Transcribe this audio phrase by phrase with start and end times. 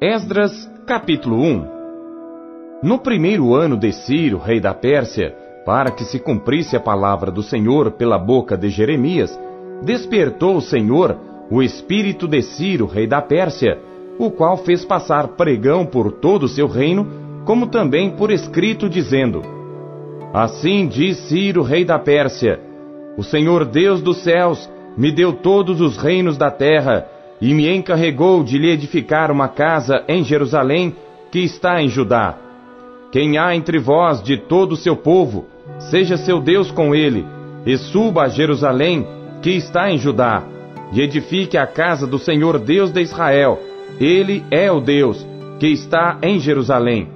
[0.00, 1.66] Esdras, capítulo 1
[2.84, 5.34] No primeiro ano de Ciro, rei da Pérsia,
[5.66, 9.36] para que se cumprisse a palavra do Senhor pela boca de Jeremias,
[9.82, 11.18] despertou o Senhor
[11.50, 13.76] o espírito de Ciro, rei da Pérsia,
[14.20, 19.42] o qual fez passar pregão por todo o seu reino, como também por escrito, dizendo:
[20.32, 22.60] Assim diz Ciro, rei da Pérsia:
[23.16, 28.42] O Senhor Deus dos céus me deu todos os reinos da terra e me encarregou
[28.42, 30.94] de lhe edificar uma casa em Jerusalém,
[31.30, 32.36] que está em Judá.
[33.12, 35.46] Quem há entre vós de todo o seu povo,
[35.90, 37.24] seja seu Deus com ele,
[37.64, 39.06] e suba a Jerusalém,
[39.40, 40.42] que está em Judá,
[40.92, 43.58] e edifique a casa do Senhor Deus de Israel.
[44.00, 45.26] Ele é o Deus
[45.58, 47.08] que está em Jerusalém.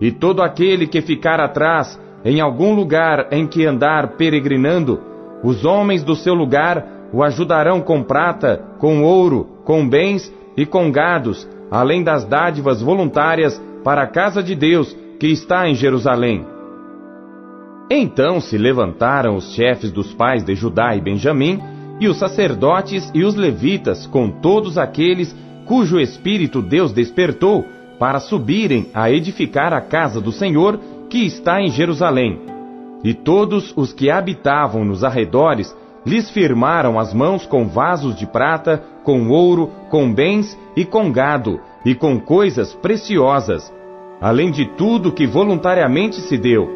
[0.00, 5.00] E todo aquele que ficar atrás em algum lugar em que andar peregrinando,
[5.42, 10.90] os homens do seu lugar o ajudarão com prata, com ouro, com bens e com
[10.90, 16.44] gados, além das dádivas voluntárias para a casa de Deus que está em Jerusalém.
[17.88, 21.60] Então se levantaram os chefes dos pais de Judá e Benjamim,
[22.00, 25.32] e os sacerdotes e os levitas, com todos aqueles
[25.66, 27.64] cujo espírito Deus despertou,
[27.96, 32.40] para subirem a edificar a casa do Senhor que está em Jerusalém.
[33.04, 35.72] E todos os que habitavam nos arredores
[36.04, 41.60] lhes firmaram as mãos com vasos de prata, com ouro, com bens e com gado,
[41.84, 43.72] e com coisas preciosas,
[44.20, 46.68] além de tudo que voluntariamente se deu.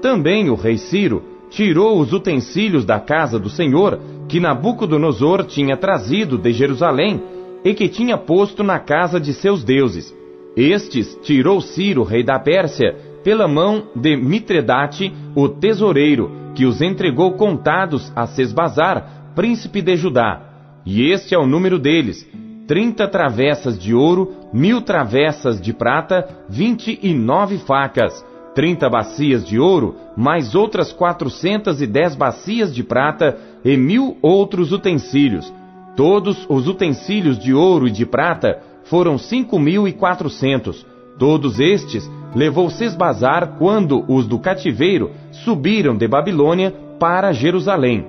[0.00, 6.36] Também o rei Ciro tirou os utensílios da casa do Senhor que Nabucodonosor tinha trazido
[6.36, 7.22] de Jerusalém
[7.64, 10.14] e que tinha posto na casa de seus deuses.
[10.56, 12.96] Estes tirou Ciro, rei da Pérsia,
[13.26, 20.42] pela mão de Mitredate, o tesoureiro, que os entregou contados a Sesbazar, príncipe de Judá.
[20.86, 22.24] E este é o número deles:
[22.68, 29.58] trinta travessas de ouro, mil travessas de prata, vinte e nove facas, trinta bacias de
[29.58, 35.52] ouro, mais outras quatrocentas e dez bacias de prata, e mil outros utensílios.
[35.96, 40.86] Todos os utensílios de ouro e de prata foram cinco mil e quatrocentos.
[41.18, 46.70] Todos estes levou Sesbazar quando os do cativeiro subiram de Babilônia
[47.00, 48.06] para Jerusalém.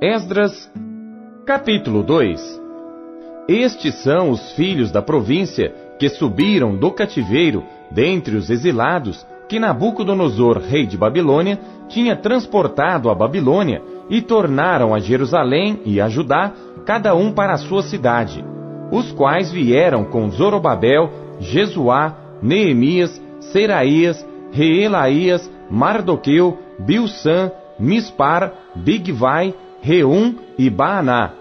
[0.00, 0.72] Esdras,
[1.44, 2.62] capítulo 2
[3.46, 10.58] Estes são os filhos da província que subiram do cativeiro dentre os exilados que Nabucodonosor,
[10.58, 16.52] rei de Babilônia, tinha transportado a Babilônia e tornaram a Jerusalém e a Judá,
[16.84, 18.44] cada um para a sua cidade,
[18.90, 30.70] os quais vieram com Zorobabel, Jesuá, Neemias, Seraías, Reelaías, Mardoqueu, Bilsan, Mispar, Bigvai, Reum e
[30.70, 31.32] Baaná.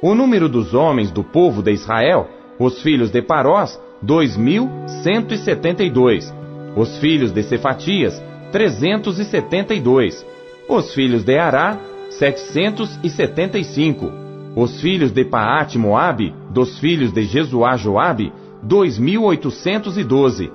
[0.00, 4.70] O número dos homens do povo de Israel, os filhos de Parós, dois mil
[5.02, 6.32] cento e setenta e dois.
[6.76, 8.22] Os filhos de Cefatias,
[8.52, 10.24] trezentos e setenta e dois.
[10.68, 11.78] Os filhos de Ará,
[12.18, 14.12] 775.
[14.56, 18.32] Os filhos de Paate Moabe, dos filhos de Jesuá Joabe,
[18.62, 20.50] 2812.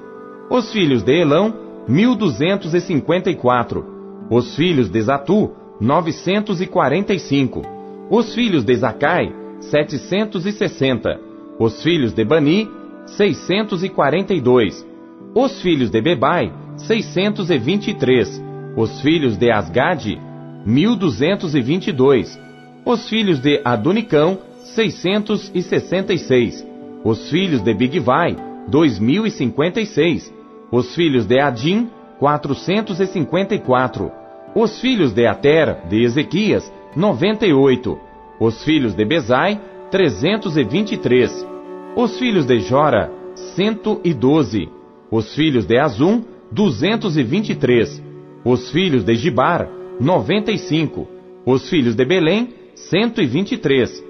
[0.49, 1.53] Os filhos de Elão,
[1.87, 3.85] 1254.
[4.29, 7.61] Os filhos de Zatu, 945.
[8.09, 11.19] Os filhos de Zacai, 760.
[11.59, 12.69] Os filhos de Bani,
[13.05, 14.87] 642.
[15.35, 18.41] Os filhos de Bebai, 623.
[18.77, 20.21] Os filhos de Asgade,
[20.65, 22.39] 1222.
[22.85, 26.65] Os filhos de Adonicão, 666.
[27.03, 28.35] Os filhos de Bigvai,
[28.67, 30.33] 2056.
[30.71, 34.11] Os filhos de Adim, 454.
[34.55, 37.97] Os filhos de Ater, de Ezequias, 98.
[38.39, 39.59] Os filhos de Bezai,
[39.91, 41.47] 323.
[41.95, 43.11] Os filhos de Jora,
[43.55, 44.69] 112.
[45.11, 48.03] Os filhos de Azum, 223.
[48.43, 49.69] Os filhos de Gibar,
[49.99, 51.07] 95.
[51.45, 54.03] Os filhos de Belém, 123.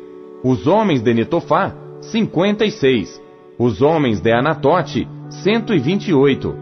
[0.44, 3.22] Os homens de Netofá, 56.
[3.58, 6.56] Os homens de Anatote, 128.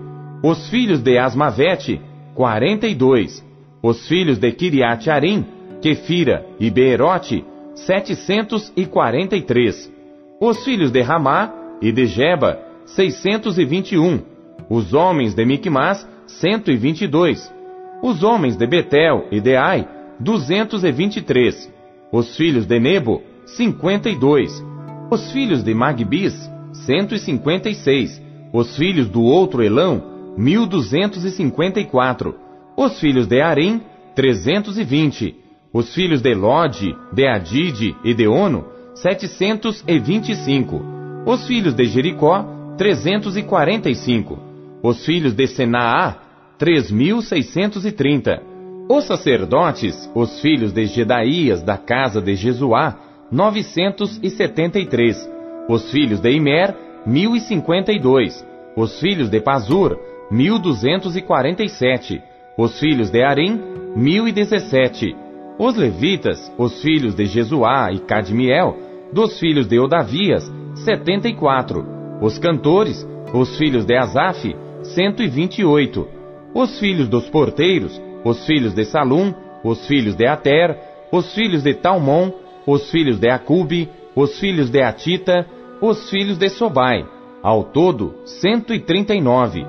[0.44, 2.00] Os filhos de Asmavete,
[2.34, 3.46] 42.
[3.84, 5.46] Os filhos de Kiriat Arim,
[5.82, 7.44] Kefira e Beerote,
[7.76, 9.92] 743.
[10.40, 11.52] Os filhos de Ramá
[11.82, 14.22] e de Jeba, 621.
[14.70, 17.57] Os homens de Micmas, 122
[18.02, 19.88] os homens de Betel e de Ai,
[20.20, 21.72] 223.
[22.12, 24.64] Os filhos de Nebo, 52.
[25.10, 26.34] Os filhos de Magbis,
[26.74, 28.22] 156.
[28.54, 30.04] Os filhos do outro Elão,
[30.38, 32.36] 1254.
[32.76, 33.82] Os filhos de Arim,
[34.16, 35.36] 320.
[35.74, 38.66] Os filhos de Lode, de Adide e de Ono,
[38.96, 40.82] 725.
[41.26, 42.46] Os filhos de Jericó,
[42.78, 44.40] 345.
[44.82, 46.27] Os filhos de Senaá,
[46.60, 48.42] 3.630.
[48.90, 52.96] Os sacerdotes, os filhos de Gedaías da casa de Jesuá,
[53.32, 55.30] 973.
[55.70, 56.74] Os filhos de Imer,
[57.06, 58.46] 1052.
[58.76, 60.00] Os filhos de Pazur,
[60.32, 62.22] 1247.
[62.58, 63.62] Os filhos de Arim,
[63.96, 65.16] 1017.
[65.60, 68.78] Os levitas, os filhos de Jesuá e Cadmiel,
[69.12, 70.52] dos filhos de Odavias,
[70.86, 71.86] 74.
[72.22, 76.17] Os cantores, os filhos de Asaf, 128.
[76.58, 79.32] Os filhos dos porteiros, os filhos de Salum,
[79.64, 80.76] os filhos de Ater,
[81.12, 82.32] os filhos de Talmon,
[82.66, 85.46] os filhos de Acube, os filhos de Atita,
[85.80, 87.06] os filhos de Sobai,
[87.44, 89.68] ao todo 139.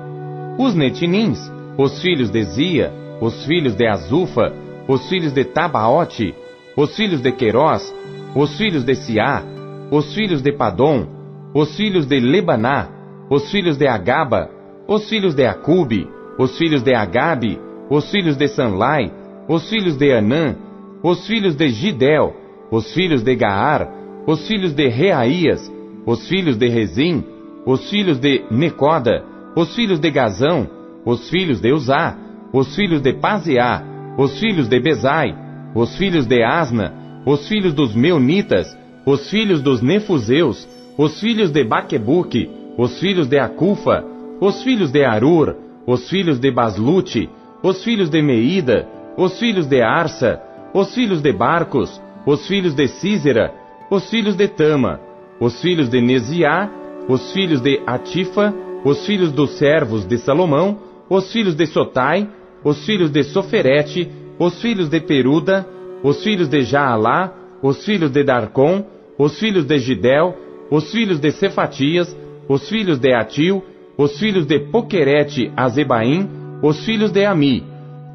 [0.57, 1.37] Os netinins,
[1.77, 2.91] os filhos de Zia,
[3.21, 4.51] os filhos de Azufa,
[4.87, 6.33] os filhos de Tabaote,
[6.75, 7.93] os filhos de Querós,
[8.35, 9.43] os filhos de Siá,
[9.91, 11.05] os filhos de Padom,
[11.53, 12.89] os filhos de Lebaná,
[13.29, 14.49] os filhos de Agaba,
[14.87, 17.59] os filhos de Acube, os filhos de Agabe,
[17.89, 19.11] os filhos de Sanlai,
[19.49, 20.55] os filhos de Anã,
[21.03, 22.33] os filhos de Gidel,
[22.71, 23.89] os filhos de Gaar,
[24.25, 25.69] os filhos de Reaías,
[26.05, 27.25] os filhos de Rezim,
[27.65, 30.69] os filhos de Necoda, os filhos de Gazão,
[31.05, 32.17] os filhos de Uzá,
[32.53, 33.83] os filhos de Pazeá,
[34.17, 35.35] os filhos de Bezai,
[35.75, 41.65] os filhos de Asna, os filhos dos Meunitas, os filhos dos Nefuseus, os filhos de
[41.65, 44.05] Baquebuque, os filhos de Acufa,
[44.39, 47.27] os filhos de Arur, os filhos de Baslute,
[47.63, 48.87] os filhos de Meida,
[49.17, 50.39] os filhos de Arsa,
[50.71, 53.51] os filhos de Barcos, os filhos de Císera,
[53.89, 54.99] os filhos de Tama,
[55.39, 56.69] os filhos de Neziá,
[57.07, 58.53] os filhos de Atifa,
[58.85, 60.77] os filhos dos servos de Salomão,
[61.09, 62.29] os filhos de Sotai,
[62.63, 64.07] os filhos de Soferete,
[64.37, 65.67] os filhos de Peruda,
[66.03, 67.33] os filhos de Jaalá,
[67.63, 68.85] os filhos de Darcon,
[69.17, 70.37] os filhos de Gidel,
[70.69, 72.15] os filhos de Cefatias,
[72.47, 73.63] os filhos de Atil,
[73.99, 76.25] os filhos de Poquerete Azebaim,
[76.63, 77.65] os filhos de Ami,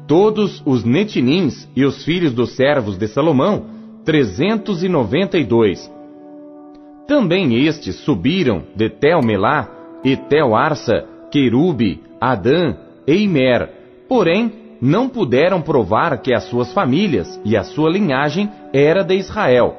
[0.07, 3.65] todos os netinins e os filhos dos servos de Salomão,
[4.03, 4.89] trezentos e
[7.07, 9.69] Também estes subiram de Tel-Melá,
[10.03, 13.69] e Tel-Arsa, Querube, Adã e Imer,
[14.09, 19.77] porém não puderam provar que as suas famílias e a sua linhagem era de Israel.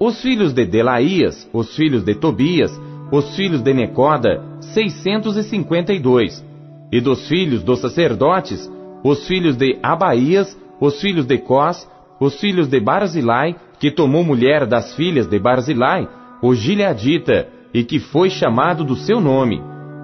[0.00, 2.72] Os filhos de Delaías, os filhos de Tobias,
[3.12, 6.44] os filhos de Necoda, 652.
[6.92, 8.70] E dos filhos dos sacerdotes,
[9.02, 11.88] os filhos de Abaías, os filhos de Cós,
[12.20, 16.08] os filhos de Barzilai, que tomou mulher das filhas de Barzilai,
[16.42, 19.60] o Gileadita, e que foi chamado do seu nome.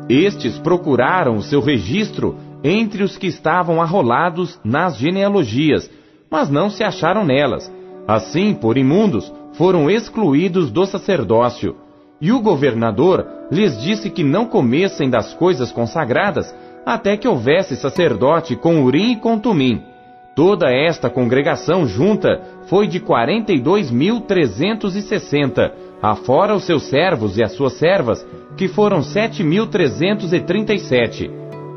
[0.09, 5.91] Estes procuraram o seu registro entre os que estavam arrolados nas genealogias,
[6.31, 7.73] mas não se acharam nelas.
[8.07, 11.77] Assim, por imundos, foram excluídos do sacerdócio.
[12.23, 16.55] E o governador lhes disse que não comessem das coisas consagradas,
[16.87, 19.83] até que houvesse sacerdote com Urim e com Tumim.
[20.33, 28.25] Toda esta congregação junta foi de 42.360, afora os seus servos e as suas servas,
[28.57, 31.29] que foram 7.337.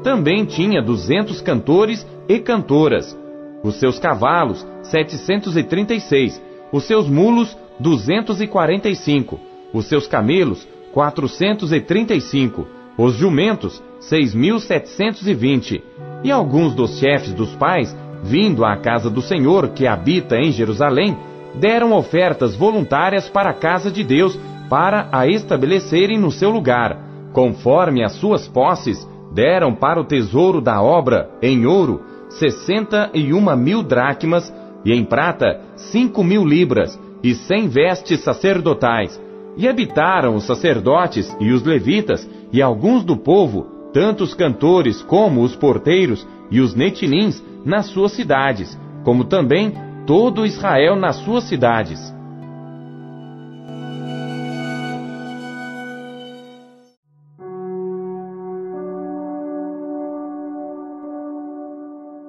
[0.04, 3.18] Também tinha 200 cantores e cantoras.
[3.64, 6.40] Os seus cavalos, 736.
[6.72, 9.55] Os seus mulos, 245.
[9.76, 12.66] Os seus camelos, 435.
[12.98, 15.84] Os jumentos, 6.720.
[16.24, 21.16] E alguns dos chefes dos pais vindo à casa do Senhor que habita em Jerusalém,
[21.54, 26.98] deram ofertas voluntárias para a casa de Deus para a estabelecerem no seu lugar,
[27.32, 33.56] conforme as suas posses, deram para o tesouro da obra, em ouro, sessenta e uma
[33.56, 34.52] mil dracmas,
[34.84, 39.22] e em prata, cinco mil libras, e cem vestes sacerdotais.
[39.58, 45.42] E habitaram os sacerdotes e os levitas, e alguns do povo, tanto os cantores como
[45.42, 49.74] os porteiros e os netinins, nas suas cidades, como também
[50.06, 52.14] todo Israel nas suas cidades.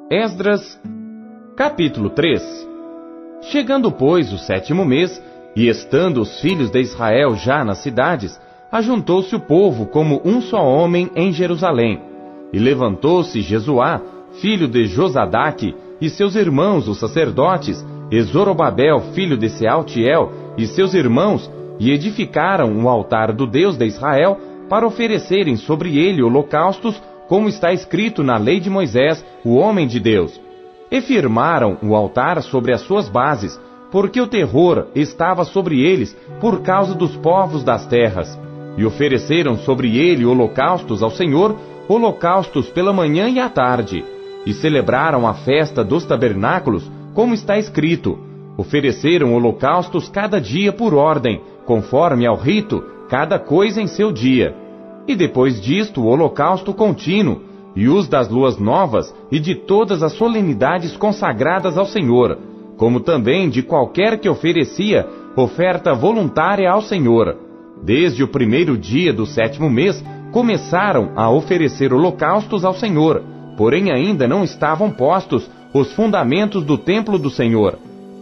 [0.08, 0.80] Esdras,
[1.56, 2.66] capítulo 3
[3.42, 5.22] Chegando, pois, o sétimo mês,
[5.56, 8.38] e estando os filhos de Israel já nas cidades,
[8.70, 11.98] ajuntou-se o povo como um só homem em Jerusalém.
[12.52, 14.02] E levantou-se Jesuá,
[14.42, 20.92] filho de Josadaque, e seus irmãos, os sacerdotes, e Zorobabel, filho de Sealtiel, e seus
[20.92, 27.48] irmãos, e edificaram um altar do Deus de Israel, para oferecerem sobre ele holocaustos, como
[27.48, 30.38] está escrito na lei de Moisés, o homem de Deus.
[30.90, 33.58] E firmaram o altar sobre as suas bases,
[33.90, 38.38] porque o terror estava sobre eles por causa dos povos das terras.
[38.76, 41.56] E ofereceram sobre ele holocaustos ao Senhor,
[41.88, 44.04] holocaustos pela manhã e à tarde.
[44.44, 48.18] E celebraram a festa dos tabernáculos, como está escrito:
[48.56, 54.54] ofereceram holocaustos cada dia por ordem, conforme ao rito, cada coisa em seu dia.
[55.08, 57.40] E depois disto o holocausto contínuo,
[57.74, 62.38] e os das luas novas e de todas as solenidades consagradas ao Senhor,
[62.76, 65.06] como também de qualquer que oferecia
[65.36, 67.36] oferta voluntária ao Senhor.
[67.82, 70.02] Desde o primeiro dia do sétimo mês,
[70.32, 73.22] começaram a oferecer holocaustos ao Senhor,
[73.56, 77.78] porém ainda não estavam postos os fundamentos do templo do Senhor.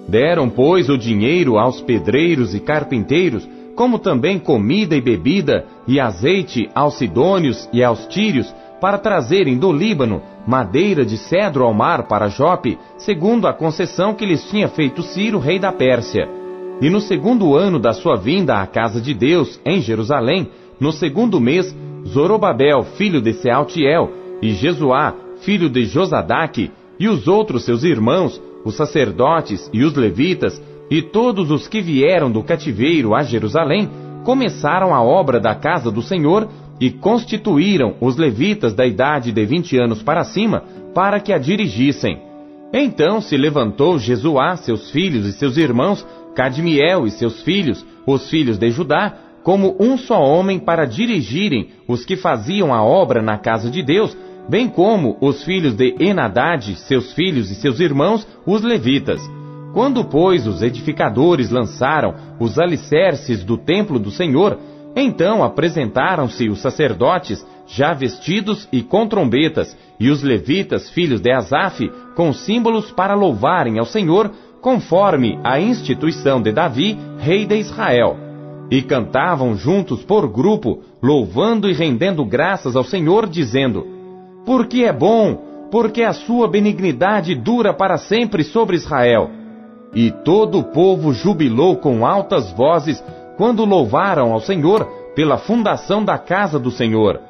[0.08, 6.68] Deram, pois, o dinheiro aos pedreiros e carpinteiros, como também comida e bebida, e azeite
[6.74, 8.52] aos sidônios e aos tírios,
[8.84, 14.26] para trazerem do Líbano madeira de cedro ao mar para Jope, segundo a concessão que
[14.26, 16.28] lhes tinha feito Ciro, rei da Pérsia.
[16.82, 21.40] E no segundo ano da sua vinda à casa de Deus, em Jerusalém, no segundo
[21.40, 21.74] mês,
[22.06, 24.10] Zorobabel, filho de Sealtiel,
[24.42, 30.62] e Jesuá, filho de Josadaque, e os outros seus irmãos, os sacerdotes e os levitas,
[30.90, 33.88] e todos os que vieram do cativeiro a Jerusalém,
[34.24, 36.48] começaram a obra da casa do Senhor
[36.80, 40.64] e constituíram os levitas da idade de vinte anos para cima
[40.94, 42.18] para que a dirigissem.
[42.72, 46.04] Então se levantou Jesuá, seus filhos e seus irmãos,
[46.34, 49.14] Cadmiel e seus filhos, os filhos de Judá,
[49.44, 54.16] como um só homem para dirigirem os que faziam a obra na casa de Deus,
[54.48, 59.20] bem como os filhos de Enadade, seus filhos e seus irmãos, os levitas.
[59.72, 64.58] Quando, pois, os edificadores lançaram os alicerces do templo do Senhor,
[64.96, 71.90] então apresentaram-se os sacerdotes, já vestidos e com trombetas, e os levitas, filhos de Asaf,
[72.14, 78.16] com símbolos para louvarem ao Senhor, conforme a instituição de Davi, rei de Israel.
[78.70, 83.86] E cantavam juntos por grupo, louvando e rendendo graças ao Senhor, dizendo:
[84.44, 89.30] porque é bom, porque a sua benignidade dura para sempre sobre Israel.
[89.94, 93.02] E todo o povo jubilou com altas vozes
[93.36, 97.20] quando louvaram ao Senhor pela fundação da casa do Senhor.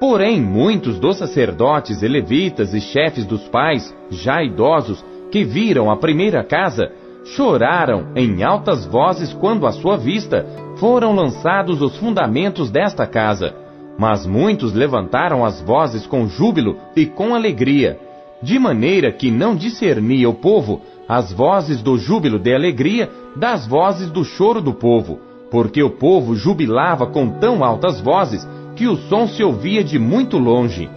[0.00, 5.96] Porém, muitos dos sacerdotes e levitas e chefes dos pais, já idosos, que viram a
[5.96, 6.90] primeira casa,
[7.24, 10.46] choraram em altas vozes quando à sua vista
[10.76, 13.54] foram lançados os fundamentos desta casa.
[13.98, 17.98] Mas muitos levantaram as vozes com júbilo e com alegria,
[18.40, 24.10] de maneira que não discernia o povo as vozes do júbilo de alegria das vozes
[24.10, 25.18] do choro do povo,
[25.50, 30.38] porque o povo jubilava com tão altas vozes que o som se ouvia de muito
[30.38, 30.88] longe.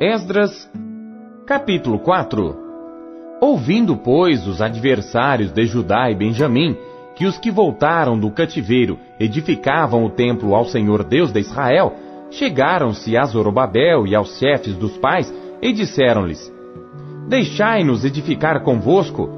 [0.00, 0.70] Esdras
[1.46, 2.66] Capítulo 4
[3.40, 6.76] Ouvindo, pois, os adversários de Judá e Benjamim,
[7.14, 11.94] que os que voltaram do cativeiro edificavam o templo ao Senhor Deus de Israel,
[12.36, 16.52] chegaram-se a Zorobabel e aos chefes dos pais e disseram-lhes:
[17.28, 19.28] Deixai-nos edificar convosco,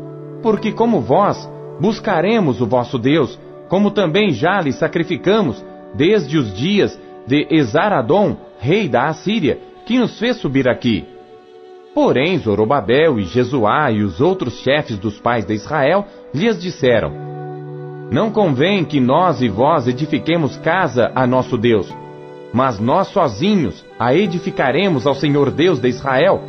[0.42, 1.48] porque como vós
[1.80, 3.38] buscaremos o vosso Deus,
[3.68, 5.64] como também já lhe sacrificamos
[5.94, 11.06] desde os dias de Esaradom, rei da Assíria, que nos fez subir aqui.
[11.94, 17.12] Porém, Zorobabel e Jesuá e os outros chefes dos pais de Israel lhes disseram:
[18.10, 21.92] Não convém que nós e vós edifiquemos casa a nosso Deus,
[22.52, 26.40] mas nós sozinhos a edificaremos ao Senhor Deus de Israel,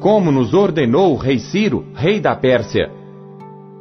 [0.00, 2.90] como nos ordenou o rei Ciro, rei da Pérsia.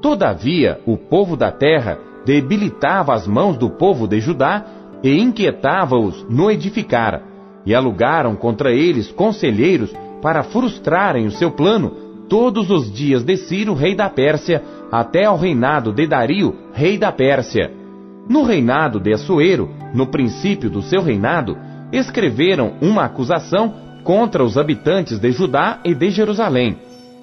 [0.02, 4.66] Todavia, o povo da terra debilitava as mãos do povo de Judá
[5.04, 7.24] e inquietava-os no edificar,
[7.66, 13.74] e alugaram contra eles conselheiros para frustrarem o seu plano todos os dias de Ciro,
[13.74, 17.81] rei da Pérsia, até ao reinado de Dario, rei da Pérsia.
[18.30, 21.58] No reinado de Assuero, no princípio do seu reinado,
[21.92, 23.74] escreveram uma acusação
[24.04, 26.78] contra os habitantes de Judá e de Jerusalém.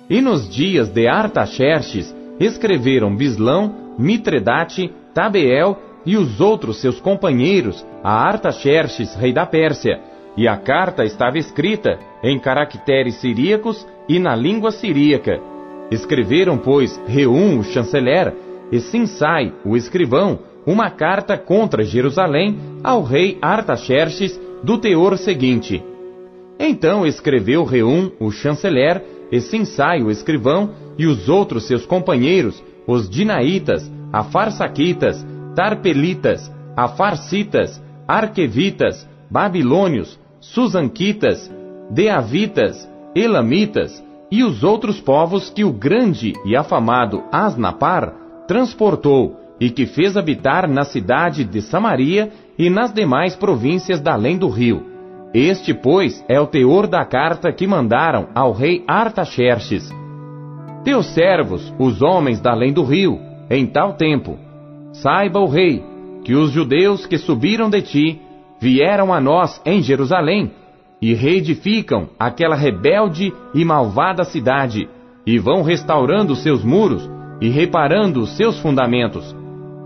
[0.08, 5.76] E nos dias de Artaxerxes, escreveram Bislão, Mitredate, Tabeel
[6.06, 10.00] e os outros seus companheiros a Artaxerxes, rei da Pérsia,
[10.36, 15.40] e a carta estava escrita em caracteres siríacos e na língua siríaca.
[15.90, 18.34] Escreveram, pois, Reum, o chanceler,
[18.70, 20.38] e Sinsai, o escrivão,
[20.68, 25.82] uma carta contra Jerusalém ao rei Artaxerxes do teor seguinte.
[26.60, 33.08] Então escreveu Reum, o chanceler, e Sinsai, o escrivão, e os outros seus companheiros, os
[33.08, 41.50] Dinaitas, Afarsaquitas, Tarpelitas, Afarcitas, Arquevitas, Babilônios, Susanquitas,
[41.90, 48.12] Deavitas, Elamitas e os outros povos que o grande e afamado Asnapar
[48.46, 54.38] transportou e que fez habitar na cidade de Samaria e nas demais províncias da além
[54.38, 54.86] do rio.
[55.34, 59.90] Este, pois, é o teor da carta que mandaram ao rei Artaxerxes.
[60.84, 63.18] Teus servos, os homens da além do rio,
[63.50, 64.38] em tal tempo,
[64.92, 65.82] saiba o rei,
[66.24, 68.22] que os judeus que subiram de ti
[68.60, 70.50] vieram a nós em Jerusalém
[71.00, 74.88] e reedificam aquela rebelde e malvada cidade,
[75.26, 77.08] e vão restaurando seus muros
[77.40, 79.36] e reparando os seus fundamentos.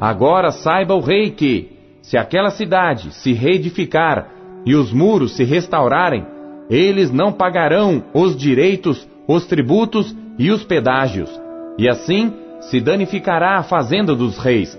[0.03, 1.71] Agora saiba o rei que,
[2.03, 4.33] se aquela cidade se reedificar
[4.67, 6.27] e os muros se restaurarem,
[6.69, 11.31] eles não pagarão os direitos, os tributos e os pedágios,
[11.79, 12.33] e assim
[12.63, 14.77] se danificará a fazenda dos reis.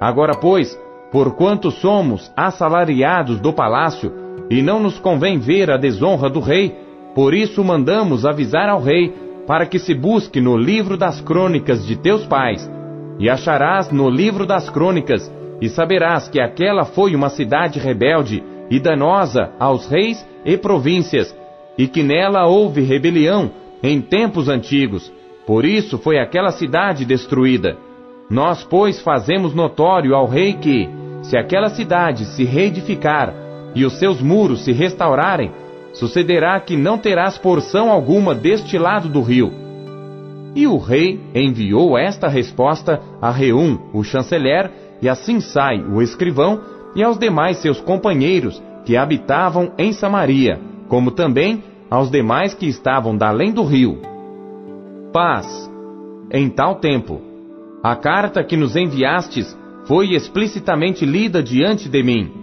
[0.00, 0.78] Agora, pois,
[1.10, 4.12] porquanto somos assalariados do palácio,
[4.48, 6.76] e não nos convém ver a desonra do rei,
[7.12, 9.12] por isso mandamos avisar ao rei,
[9.48, 12.70] para que se busque no livro das crônicas de teus pais,
[13.20, 18.80] e acharás no livro das crônicas, e saberás que aquela foi uma cidade rebelde e
[18.80, 21.36] danosa aos reis e províncias,
[21.76, 23.50] e que nela houve rebelião
[23.82, 25.12] em tempos antigos,
[25.46, 27.76] por isso foi aquela cidade destruída.
[28.30, 30.88] Nós, pois, fazemos notório ao rei que,
[31.22, 33.34] se aquela cidade se reedificar,
[33.74, 35.52] e os seus muros se restaurarem,
[35.92, 39.69] sucederá que não terás porção alguma deste lado do rio.
[40.54, 46.60] E o rei enviou esta resposta a Reum, o chanceler, e assim sai o escrivão
[46.94, 53.16] e aos demais seus companheiros que habitavam em Samaria, como também aos demais que estavam
[53.16, 54.00] da além do rio.
[55.12, 55.70] Paz.
[56.32, 57.20] Em tal tempo,
[57.82, 62.40] a carta que nos enviastes foi explicitamente lida diante de mim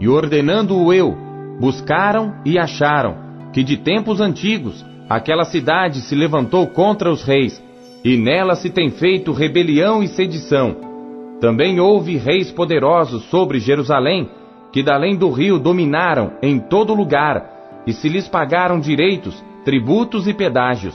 [0.00, 1.16] e ordenando-o eu,
[1.60, 3.16] buscaram e acharam
[3.52, 7.62] que de tempos antigos aquela cidade se levantou contra os reis,
[8.04, 10.76] e nela se tem feito rebelião e sedição.
[11.40, 14.28] Também houve reis poderosos sobre Jerusalém,
[14.72, 20.26] que da além do rio dominaram em todo lugar, e se lhes pagaram direitos, tributos
[20.26, 20.94] e pedágios.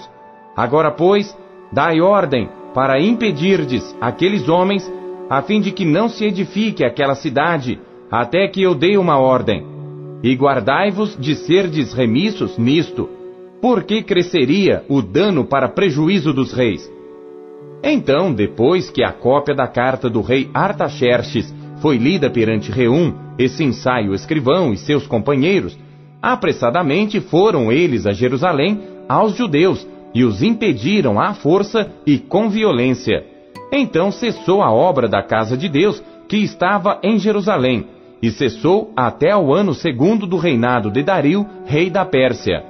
[0.56, 1.36] Agora, pois,
[1.72, 4.91] dai ordem para impedirdes aqueles homens,
[5.30, 7.80] a fim de que não se edifique aquela cidade,
[8.12, 9.65] até que eu dei uma ordem.
[10.24, 13.10] E guardai-vos de serdes remissos nisto,
[13.62, 16.89] porque cresceria o dano para prejuízo dos reis.
[17.84, 23.63] Então, depois que a cópia da carta do rei Artaxerxes foi lida perante Reum, esse
[23.63, 25.78] ensaio escrivão e seus companheiros,
[26.22, 33.26] apressadamente foram eles a Jerusalém aos judeus e os impediram à força e com violência.
[33.72, 37.88] Então cessou a obra da casa de Deus que estava em Jerusalém,
[38.22, 42.63] e cessou até ao ano segundo do reinado de Dario, rei da Pérsia.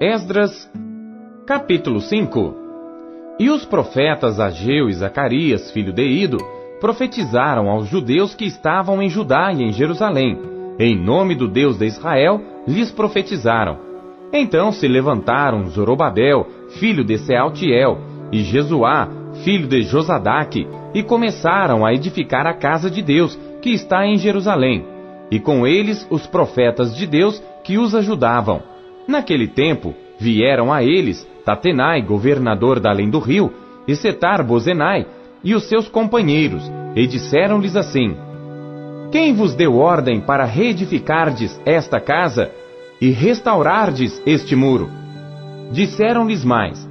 [0.00, 0.70] Esdras,
[1.46, 2.54] capítulo 5
[3.38, 6.38] E os profetas Ageu e Zacarias, filho de Ido,
[6.80, 10.38] profetizaram aos judeus que estavam em Judá e em Jerusalém.
[10.78, 13.90] Em nome do Deus de Israel, lhes profetizaram
[14.32, 16.46] então se levantaram Zorobabel,
[16.78, 17.98] filho de Sealtiel,
[18.30, 19.08] e Jesuá,
[19.42, 24.84] filho de Josadaque, e começaram a edificar a casa de Deus, que está em Jerusalém,
[25.30, 28.62] e com eles os profetas de Deus que os ajudavam.
[29.06, 33.52] Naquele tempo vieram a eles Tatenai, governador da além do rio,
[33.88, 35.06] e Setar Bozenai,
[35.42, 38.16] e os seus companheiros, e disseram-lhes assim:
[39.10, 42.50] Quem vos deu ordem para reedificardes esta casa
[43.00, 44.88] e restaurardes este muro.
[45.72, 46.86] Disseram-lhes mais: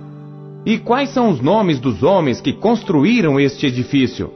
[0.66, 4.32] E quais são os nomes dos homens que construíram este edifício?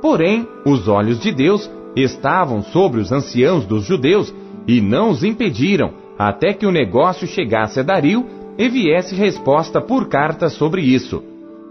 [0.00, 4.32] Porém, os olhos de Deus estavam sobre os anciãos dos judeus
[4.68, 8.26] e não os impediram até que o negócio chegasse a Dario
[8.58, 11.22] e viesse resposta por carta sobre isso.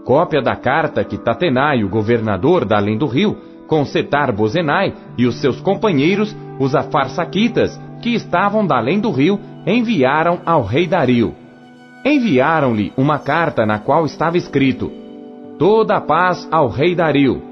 [0.04, 5.26] Cópia da carta que Tatenai, o governador da além do rio, com Setar Bozenai e
[5.26, 11.34] os seus companheiros, os afarsaquitas, que estavam da além do rio, enviaram ao rei Dario.
[12.04, 14.92] Enviaram-lhe uma carta na qual estava escrito:
[15.58, 17.42] Toda a paz ao rei Dario.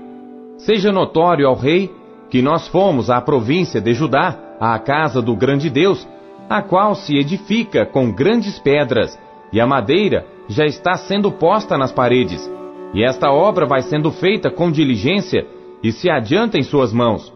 [0.59, 1.91] Seja notório ao rei
[2.31, 6.07] que nós fomos à província de Judá, à casa do grande Deus,
[6.49, 9.19] a qual se edifica com grandes pedras,
[9.53, 12.51] e a madeira já está sendo posta nas paredes.
[12.93, 15.47] E esta obra vai sendo feita com diligência
[15.83, 17.33] e se adianta em suas mãos.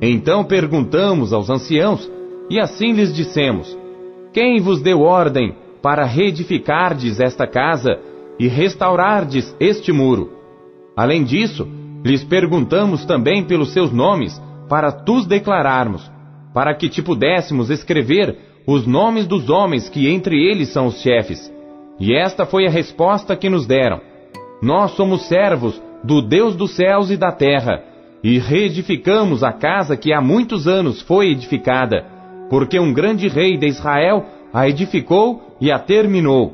[0.00, 2.10] Então perguntamos aos anciãos,
[2.50, 3.76] e assim lhes dissemos:
[4.32, 7.98] Quem vos deu ordem para reedificardes esta casa
[8.38, 10.32] e restaurardes este muro?
[10.96, 11.66] Além disso,
[12.04, 16.10] lhes perguntamos também pelos seus nomes, para tus declararmos,
[16.52, 18.36] para que te pudéssemos escrever
[18.66, 21.52] os nomes dos homens que entre eles são os chefes.
[21.98, 24.00] E esta foi a resposta que nos deram:
[24.62, 27.82] Nós somos servos do Deus dos céus e da terra,
[28.22, 32.04] e reedificamos a casa que há muitos anos foi edificada,
[32.48, 36.52] porque um grande rei de Israel a edificou e a terminou.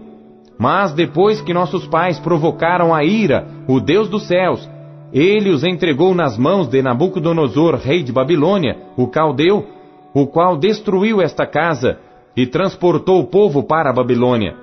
[0.58, 4.68] Mas depois que nossos pais provocaram a ira, o Deus dos céus,
[5.12, 9.64] ele os entregou nas mãos de Nabucodonosor, rei de Babilônia, o caldeu,
[10.14, 11.98] o qual destruiu esta casa
[12.36, 14.54] e transportou o povo para a Babilônia.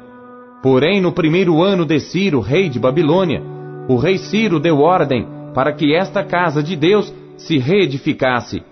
[0.63, 3.43] Porém, no primeiro ano de Ciro, rei de Babilônia,
[3.87, 8.63] o rei Ciro deu ordem para que esta casa de Deus se reedificasse,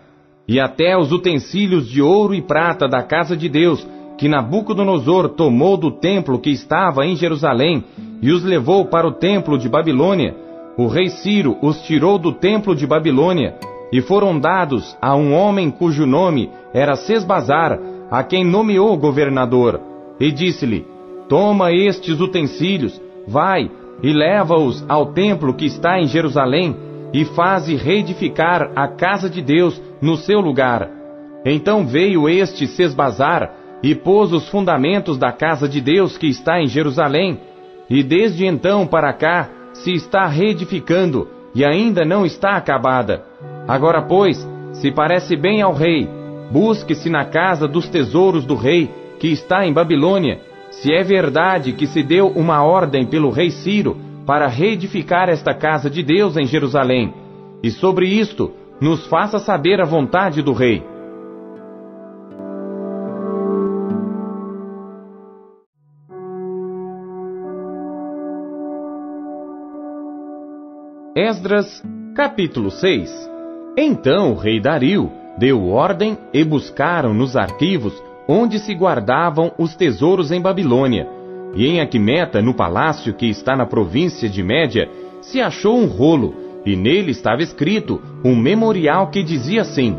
[0.47, 5.77] e até os utensílios de ouro e prata da casa de Deus, que Nabucodonosor tomou
[5.77, 7.83] do templo que estava em Jerusalém
[8.21, 10.35] e os levou para o templo de Babilônia,
[10.77, 13.55] o rei Ciro os tirou do templo de Babilônia
[13.93, 17.79] e foram dados a um homem cujo nome era Sesbazar,
[18.09, 19.79] a quem nomeou governador,
[20.19, 20.83] e disse-lhe:
[21.29, 23.69] Toma estes utensílios, vai
[24.01, 26.75] e leva-os ao templo que está em Jerusalém,
[27.13, 30.89] e faze reedificar a casa de Deus no seu lugar.
[31.45, 33.53] Então veio este Sesbazar
[33.83, 37.39] e pôs os fundamentos da casa de Deus que está em Jerusalém,
[37.87, 43.32] e desde então para cá se está reedificando e ainda não está acabada.
[43.67, 46.07] Agora, pois, se parece bem ao rei,
[46.51, 51.87] busque-se na casa dos tesouros do rei, que está em Babilônia, se é verdade que
[51.87, 57.13] se deu uma ordem pelo rei Ciro para reedificar esta casa de Deus em Jerusalém.
[57.61, 60.83] E sobre isto, nos faça saber a vontade do rei.
[71.15, 71.81] Esdras,
[72.15, 73.32] capítulo 6
[73.75, 77.93] Então o rei Dario deu ordem e buscaram nos arquivos
[78.27, 81.07] onde se guardavam os tesouros em Babilônia.
[81.55, 84.89] E em Aquimeta, no palácio que está na província de Média,
[85.21, 89.95] se achou um rolo, e nele estava escrito um memorial que dizia assim: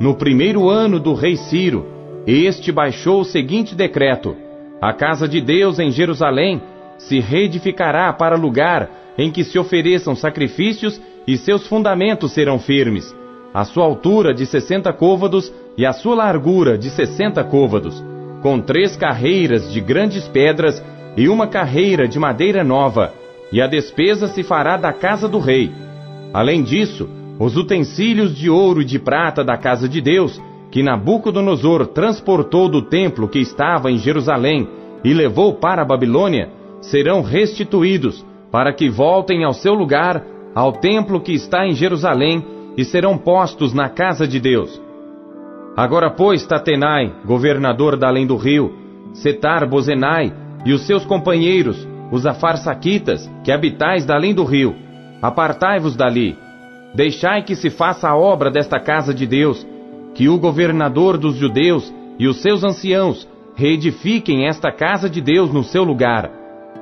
[0.00, 1.86] No primeiro ano do rei Ciro,
[2.26, 4.36] este baixou o seguinte decreto:
[4.80, 6.60] A casa de Deus em Jerusalém
[6.98, 13.17] se reedificará para lugar em que se ofereçam sacrifícios e seus fundamentos serão firmes.
[13.58, 18.00] A sua altura de sessenta côvados e a sua largura de sessenta côvados,
[18.40, 20.80] com três carreiras de grandes pedras
[21.16, 23.12] e uma carreira de madeira nova,
[23.50, 25.72] e a despesa se fará da casa do rei.
[26.32, 30.40] Além disso, os utensílios de ouro e de prata da casa de Deus,
[30.70, 34.68] que Nabucodonosor transportou do templo que estava em Jerusalém
[35.02, 36.48] e levou para a Babilônia,
[36.80, 42.84] serão restituídos, para que voltem ao seu lugar, ao templo que está em Jerusalém, e
[42.84, 44.80] serão postos na casa de Deus.
[45.76, 48.72] Agora, pois, Tatenai, governador da além do rio,
[49.12, 50.32] Setar Bozenai
[50.64, 54.76] e os seus companheiros, os afarsaquitas, que habitais da além do rio,
[55.20, 56.38] apartai-vos dali.
[56.94, 59.66] Deixai que se faça a obra desta casa de Deus,
[60.14, 65.64] que o governador dos judeus e os seus anciãos reedifiquem esta casa de Deus no
[65.64, 66.30] seu lugar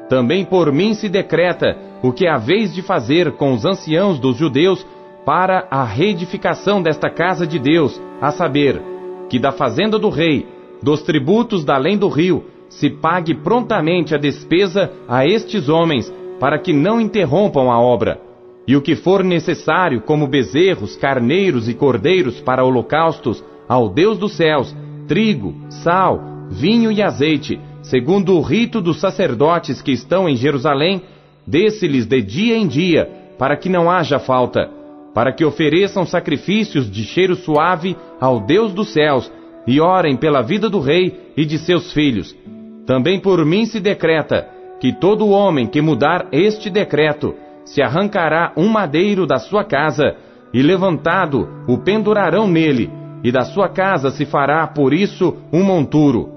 [0.09, 4.87] também por mim se decreta o que haveis de fazer com os anciãos dos judeus
[5.27, 8.81] para a reedificação desta casa de Deus, a saber,
[9.29, 10.47] que da fazenda do rei,
[10.81, 16.61] dos tributos da além do rio, se pague prontamente a despesa a estes homens, para
[16.61, 18.21] que não interrompam a obra.
[18.69, 24.37] E o que for necessário, como bezerros, carneiros e cordeiros para holocaustos, ao Deus dos
[24.37, 24.77] céus,
[25.09, 31.03] trigo, sal, vinho e azeite, segundo o rito dos sacerdotes que estão em Jerusalém,
[31.45, 34.76] desse-lhes de dia em dia, para que não haja falta,
[35.17, 39.33] para que ofereçam sacrifícios de cheiro suave ao Deus dos céus,
[39.67, 42.37] e orem pela vida do rei e de seus filhos.
[42.85, 44.47] Também por mim se decreta
[44.79, 50.17] que todo homem que mudar este decreto se arrancará um madeiro da sua casa,
[50.53, 52.91] e levantado o pendurarão nele,
[53.25, 56.29] e da sua casa se fará por isso um monturo.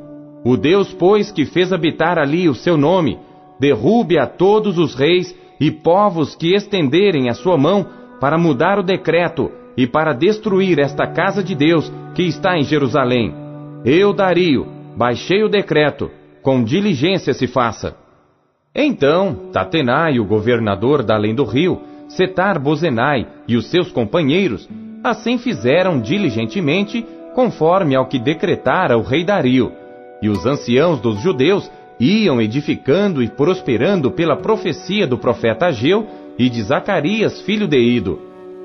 [0.45, 3.19] O Deus, pois, que fez habitar ali o seu nome,
[3.59, 8.83] derrube a todos os reis e povos que estenderem a sua mão para mudar o
[8.83, 13.33] decreto e para destruir esta casa de Deus que está em Jerusalém.
[13.85, 17.95] Eu, Dario, baixei o decreto, com diligência se faça.
[18.75, 24.67] Então, Tatenai, o governador da além do rio, Setar Bozenai e os seus companheiros,
[25.03, 29.71] assim fizeram diligentemente, conforme ao que decretara o rei Dario
[30.21, 36.05] E os anciãos dos judeus iam edificando e prosperando pela profecia do profeta Ageu
[36.39, 38.17] e de Zacarias, filho de Ido.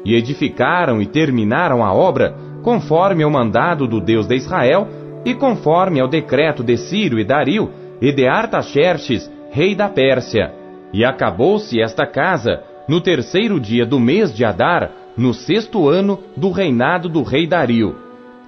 [0.04, 4.86] E edificaram e terminaram a obra, conforme ao mandado do Deus de Israel,
[5.24, 10.52] e conforme ao decreto de Ciro e Dario, e de Artaxerxes, rei da Pérsia.
[10.92, 16.50] E acabou-se esta casa, no terceiro dia do mês de Adar, no sexto ano do
[16.50, 17.96] reinado do rei Dario.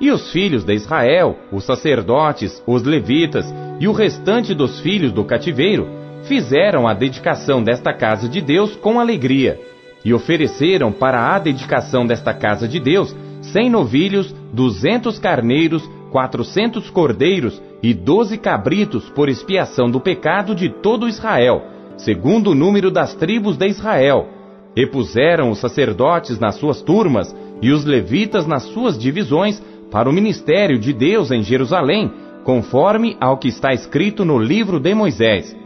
[0.00, 5.24] E os filhos de Israel, os sacerdotes, os levitas e o restante dos filhos do
[5.24, 9.58] cativeiro, fizeram a dedicação desta casa de Deus com alegria,
[10.04, 17.60] e ofereceram para a dedicação desta casa de Deus cem novilhos, duzentos carneiros, quatrocentos cordeiros
[17.82, 21.62] e doze cabritos por expiação do pecado de todo Israel,
[21.96, 24.28] segundo o número das tribos de Israel.
[24.76, 30.12] E puseram os sacerdotes nas suas turmas e os levitas nas suas divisões para o
[30.12, 32.12] ministério de Deus em Jerusalém,
[32.44, 35.56] conforme ao que está escrito no livro de Moisés.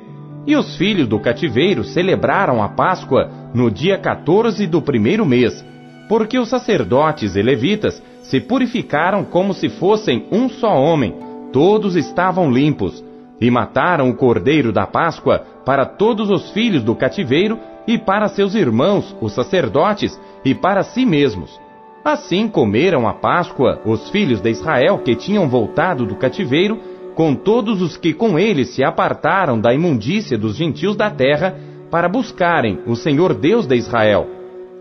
[0.47, 5.65] E os filhos do cativeiro celebraram a Páscoa no dia 14 do primeiro mês,
[6.09, 11.15] porque os sacerdotes e levitas se purificaram como se fossem um só homem,
[11.53, 13.05] todos estavam limpos,
[13.41, 18.55] e mataram o cordeiro da Páscoa para todos os filhos do cativeiro e para seus
[18.55, 21.59] irmãos, os sacerdotes, e para si mesmos.
[22.05, 26.79] Assim comeram a Páscoa os filhos de Israel que tinham voltado do cativeiro,
[27.21, 31.55] com todos os que com eles se apartaram da imundícia dos gentios da terra,
[31.91, 34.27] para buscarem o Senhor Deus de Israel.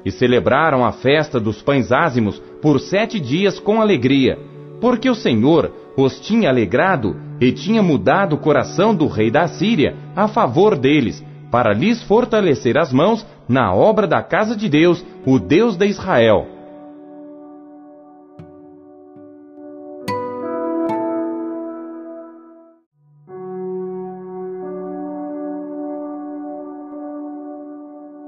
[0.06, 4.39] E celebraram a festa dos pães ázimos por sete dias com alegria,
[4.80, 9.93] porque o Senhor os tinha alegrado e tinha mudado o coração do rei da Síria
[10.15, 11.21] a favor deles,
[11.52, 16.47] para lhes fortalecer as mãos na obra da casa de Deus, o Deus de Israel.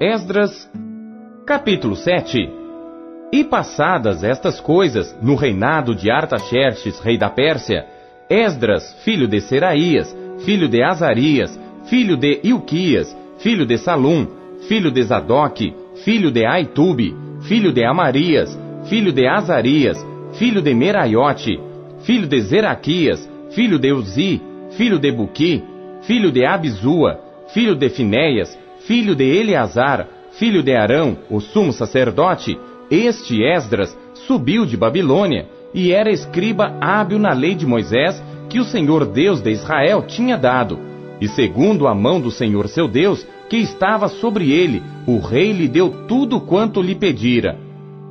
[0.01, 0.67] Esdras,
[1.45, 2.49] capítulo 7
[3.31, 7.85] E passadas estas coisas, no reinado de Artaxerxes, rei da Pérsia,
[8.27, 10.11] Esdras, filho de Seraías,
[10.43, 14.25] filho de Azarias, filho de Ilquias, filho de Salum,
[14.67, 15.71] filho de Zadok,
[16.03, 21.59] filho de Aitube, filho de Amarias, filho de Azarias, filho de Meraiote,
[21.99, 25.63] filho de Zeraquias, filho de Uzi, filho de Buqui,
[26.01, 27.19] filho de Abizua,
[27.53, 28.57] filho de Finéias,
[28.91, 35.93] filho de Eleazar, filho de Arão, o sumo sacerdote, este Esdras subiu de Babilônia e
[35.93, 40.77] era escriba hábil na lei de Moisés que o Senhor Deus de Israel tinha dado.
[41.21, 45.69] E segundo a mão do Senhor seu Deus, que estava sobre ele, o rei lhe
[45.69, 47.57] deu tudo quanto lhe pedira.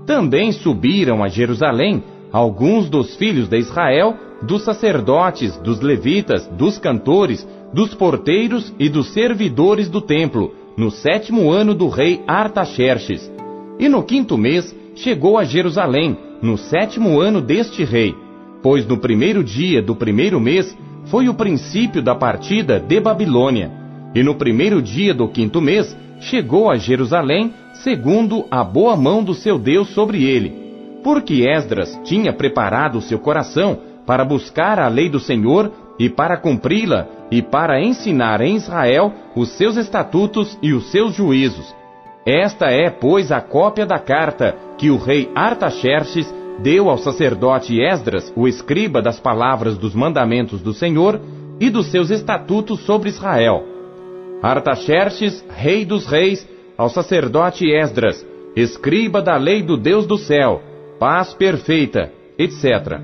[0.06, 7.46] Também subiram a Jerusalém alguns dos filhos de Israel, dos sacerdotes, dos levitas, dos cantores,
[7.70, 13.30] dos porteiros e dos servidores do templo, no sétimo ano do rei Artaxerxes.
[13.78, 18.14] E no quinto mês chegou a Jerusalém, no sétimo ano deste rei,
[18.62, 23.70] pois no primeiro dia do primeiro mês foi o princípio da partida de Babilônia.
[24.14, 29.34] E no primeiro dia do quinto mês chegou a Jerusalém, segundo a boa mão do
[29.34, 30.52] seu Deus sobre ele.
[31.02, 37.06] Porque Esdras tinha preparado seu coração para buscar a lei do Senhor e para cumpri-la,
[37.30, 41.74] e para ensinar em Israel os seus estatutos e os seus juízos.
[42.26, 48.32] Esta é, pois, a cópia da carta que o rei Artaxerxes deu ao sacerdote Esdras,
[48.36, 51.20] o escriba das palavras dos mandamentos do Senhor
[51.58, 53.64] e dos seus estatutos sobre Israel.
[54.42, 60.62] Artaxerxes, rei dos reis, ao sacerdote Esdras, escriba da lei do Deus do céu,
[60.98, 63.00] paz perfeita, etc.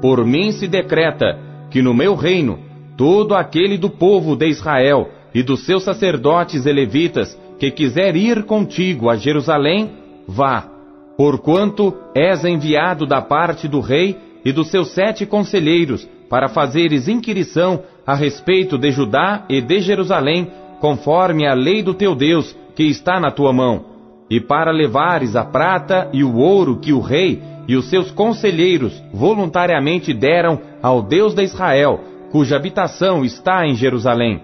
[0.00, 1.38] Por mim se decreta
[1.70, 2.58] que no meu reino
[2.96, 8.44] todo aquele do povo de Israel e dos seus sacerdotes e levitas que quiser ir
[8.44, 9.90] contigo a Jerusalém,
[10.26, 10.68] vá,
[11.16, 17.82] porquanto és enviado da parte do rei e dos seus sete conselheiros para fazeres inquirição
[18.06, 23.20] a respeito de Judá e de Jerusalém, conforme a lei do teu Deus que está
[23.20, 23.84] na tua mão,
[24.28, 29.02] e para levares a prata e o ouro que o rei e os seus conselheiros
[29.12, 32.00] voluntariamente deram ao Deus de Israel,
[32.34, 34.42] cuja habitação está em Jerusalém.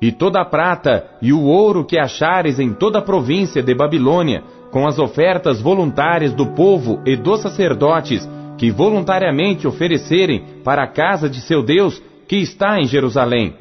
[0.00, 4.44] E toda a prata e o ouro que achares em toda a província de Babilônia,
[4.70, 8.24] com as ofertas voluntárias do povo e dos sacerdotes,
[8.56, 13.54] que voluntariamente oferecerem para a casa de seu Deus, que está em Jerusalém.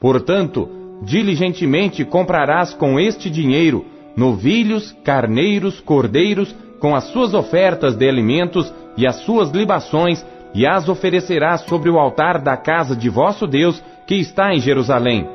[0.00, 0.68] Portanto,
[1.00, 9.06] diligentemente comprarás com este dinheiro novilhos, carneiros, cordeiros, com as suas ofertas de alimentos e
[9.06, 14.16] as suas libações, e as oferecerás sobre o altar da casa de vosso Deus, que
[14.16, 15.28] está em Jerusalém.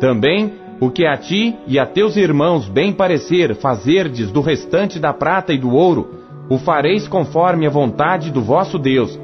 [0.00, 5.12] Também o que a ti e a teus irmãos bem parecer fazerdes do restante da
[5.12, 9.18] prata e do ouro, o fareis conforme a vontade do vosso Deus.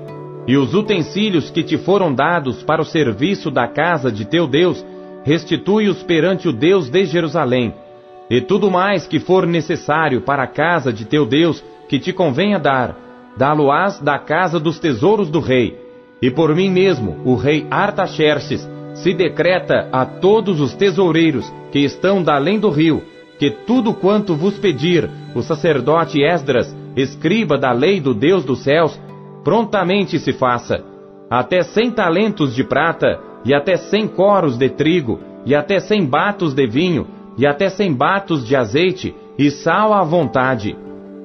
[0.47, 4.85] E os utensílios que te foram dados para o serviço da casa de teu Deus,
[5.25, 7.73] restitui-os perante o Deus de Jerusalém.
[8.29, 12.59] E tudo mais que for necessário para a casa de teu Deus, que te convenha
[12.59, 12.97] dar,
[13.37, 15.79] dá-lo-ás da casa dos tesouros do rei.
[16.23, 22.23] E por mim mesmo, o rei Artaxerxes, se decreta a todos os tesoureiros que estão
[22.23, 23.03] da além do rio,
[23.39, 28.99] que tudo quanto vos pedir o sacerdote Esdras, escriba da lei do Deus dos céus,
[29.43, 30.85] prontamente se faça.
[31.29, 36.55] Até cem talentos de prata, e até cem coros de trigo, e até cem batos
[36.55, 40.77] de vinho, e até cem batos de azeite, e sal à vontade.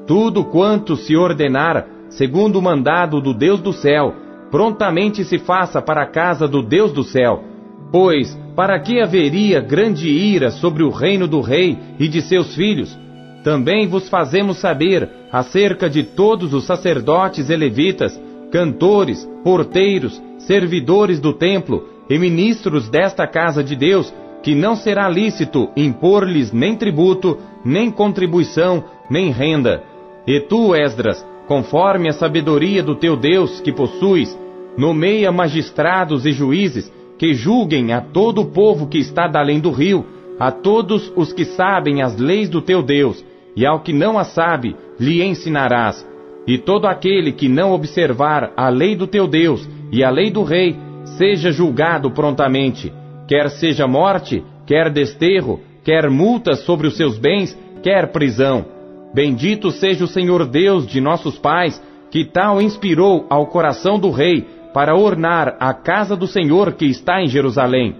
[0.08, 4.13] Tudo quanto se ordenar, segundo o mandado do Deus do céu,
[4.52, 7.43] prontamente se faça para a casa do Deus do céu.
[7.91, 12.98] Pois, para que haveria grande ira sobre o reino do rei e de seus filhos?
[13.43, 18.19] Também vos fazemos saber acerca de todos os sacerdotes e levitas,
[18.52, 25.69] cantores, porteiros, servidores do templo e ministros desta casa de Deus, que não será lícito
[25.76, 29.84] impor-lhes nem tributo, nem contribuição, nem renda.
[30.28, 34.38] E tu, Esdras, conforme a sabedoria do teu Deus que possuis,
[34.78, 40.06] nomeia magistrados e juízes que julguem a todo o povo que está além do rio,
[40.40, 44.26] a todos os que sabem as leis do teu Deus, e ao que não a
[44.26, 46.08] sabe, lhe ensinarás.
[46.46, 50.44] E todo aquele que não observar a lei do teu Deus e a lei do
[50.44, 50.78] rei,
[51.18, 52.94] seja julgado prontamente,
[53.28, 58.79] quer seja morte, quer desterro, quer multas sobre os seus bens, quer prisão.
[59.13, 64.45] Bendito seja o Senhor Deus de nossos pais, que tal inspirou ao coração do rei
[64.74, 67.95] para ornar a casa do Senhor que está em Jerusalém,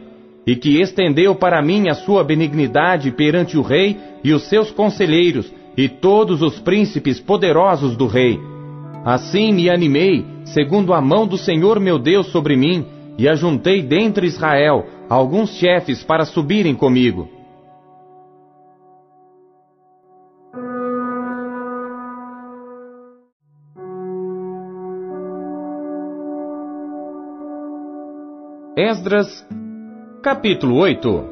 [0.46, 5.52] e que estendeu para mim a sua benignidade perante o rei e os seus conselheiros
[5.76, 8.40] e todos os príncipes poderosos do rei.
[9.06, 12.86] Assim me animei, segundo a mão do Senhor meu Deus sobre mim,
[13.18, 17.39] e ajuntei dentre Israel alguns chefes para subirem comigo.
[28.80, 29.46] Esdras,
[30.24, 31.26] capítulo 8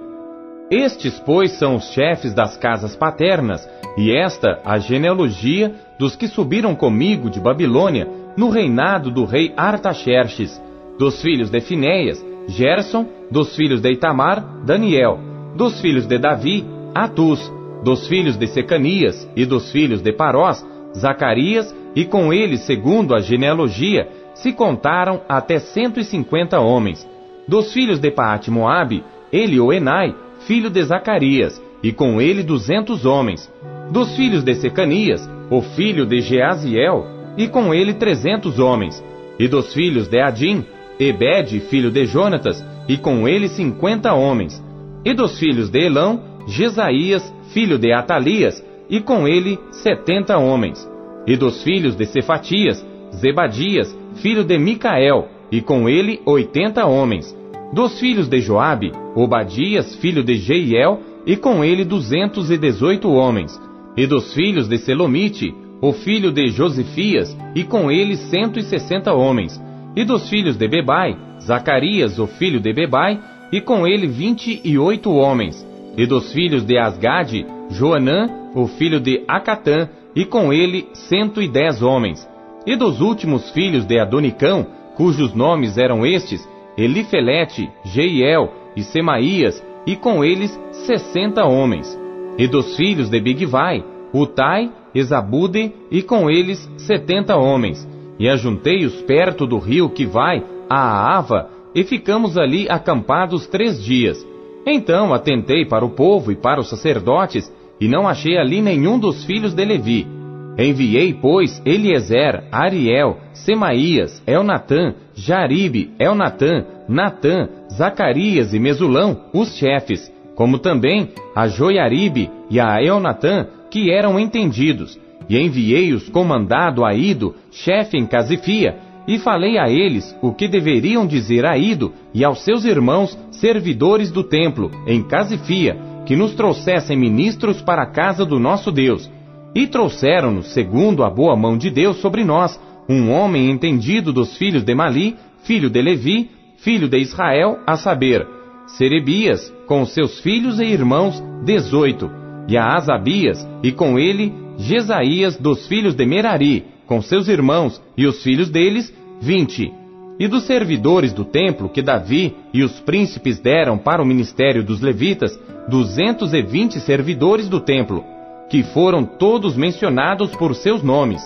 [0.70, 3.66] Estes, pois, são os chefes das casas paternas,
[3.98, 8.06] e esta a genealogia dos que subiram comigo de Babilônia
[8.36, 10.62] no reinado do rei Artaxerxes,
[11.00, 15.18] dos filhos de Finéias, Gerson, dos filhos de Itamar, Daniel,
[15.56, 17.50] dos filhos de Davi, Atus,
[17.82, 23.22] dos filhos de Secanias e dos filhos de Parós, Zacarias, e com eles, segundo a
[23.22, 27.08] genealogia, se contaram até cento e cinquenta homens
[27.48, 33.52] dos filhos de Paate Moabe, Elioenai, filho de Zacarias, e com ele duzentos homens.
[33.92, 37.06] Dos filhos de Secanias, o filho de Jeaziel,
[37.38, 39.04] e com ele trezentos homens.
[39.40, 40.66] E dos filhos de Adim,
[41.00, 44.62] Ebed, filho de Jonatas, e com ele cinquenta homens.
[45.06, 50.90] E dos filhos de Elão, Jesaías, filho de Atalias, e com ele setenta homens.
[51.28, 57.37] E dos filhos de Cefatias, Zebadias, filho de Micael, e com ele oitenta homens.
[57.74, 63.60] Dos filhos de Joabe, Obadias, filho de Jeiel, e com ele duzentos e dezoito homens.
[63.96, 69.14] E dos filhos de Selomite, o filho de Josifias, e com ele cento e sessenta
[69.14, 69.62] homens.
[69.96, 73.20] E dos filhos de Bebai, Zacarias, o filho de Bebai,
[73.52, 75.66] e com ele vinte e oito homens.
[75.98, 81.48] E dos filhos de Asgade, Joanã, o filho de Acatã, e com ele cento e
[81.48, 82.28] dez homens.
[82.66, 89.96] E dos últimos filhos de Adonicão, cujos nomes eram estes, Elifelete, Jeiel e Semaías, e
[89.96, 90.52] com eles
[90.86, 91.98] sessenta homens.
[92.38, 93.84] E dos filhos de Bigvai,
[94.14, 97.88] Utai, Esabude, e com eles setenta homens.
[98.20, 104.26] E ajuntei-os perto do rio que vai a Ava, e ficamos ali acampados três dias.
[104.66, 109.24] Então atentei para o povo e para os sacerdotes, e não achei ali nenhum dos
[109.24, 110.17] filhos de Levi.
[110.58, 120.58] Enviei, pois, Eliezer, Ariel, Semaías, Elnatã, Jaribe, Elnatã, Natã, Zacarias e Mesulão, os chefes, como
[120.58, 125.00] também a Joiaribe e a Elnatã, que eram entendidos,
[125.30, 128.78] e enviei-os comandado a Ido, chefe em Casifia,
[129.08, 134.12] e falei a eles o que deveriam dizer a Ido e aos seus irmãos, servidores
[134.12, 139.10] do templo, em Casifia, que nos trouxessem ministros para a casa do nosso Deus,
[139.58, 144.64] e trouxeram-nos, segundo a boa mão de Deus sobre nós, um homem entendido dos filhos
[144.64, 148.24] de Mali, filho de Levi, filho de Israel, a saber,
[148.68, 152.08] Serebias, com seus filhos e irmãos, dezoito,
[152.48, 158.06] e a Asabias, e com ele Jesaías dos filhos de Merari, com seus irmãos e
[158.06, 159.74] os filhos deles, vinte.
[160.20, 164.82] E dos servidores do templo que Davi e os príncipes deram para o ministério dos
[164.82, 165.36] levitas,
[165.68, 168.06] duzentos e vinte servidores do templo,
[168.50, 171.22] que foram todos mencionados por seus nomes.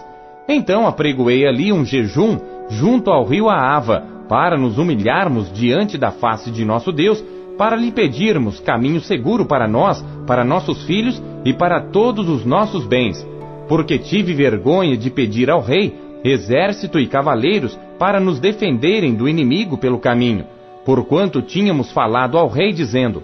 [0.47, 2.38] Então apregoei ali um jejum
[2.69, 7.24] junto ao rio Aava, para nos humilharmos diante da face de nosso Deus,
[7.57, 12.86] para lhe pedirmos caminho seguro para nós, para nossos filhos e para todos os nossos
[12.86, 13.28] bens.
[13.67, 15.93] Porque tive vergonha de pedir ao rei
[16.24, 20.45] exército e cavaleiros para nos defenderem do inimigo pelo caminho,
[20.86, 23.24] porquanto tínhamos falado ao rei dizendo: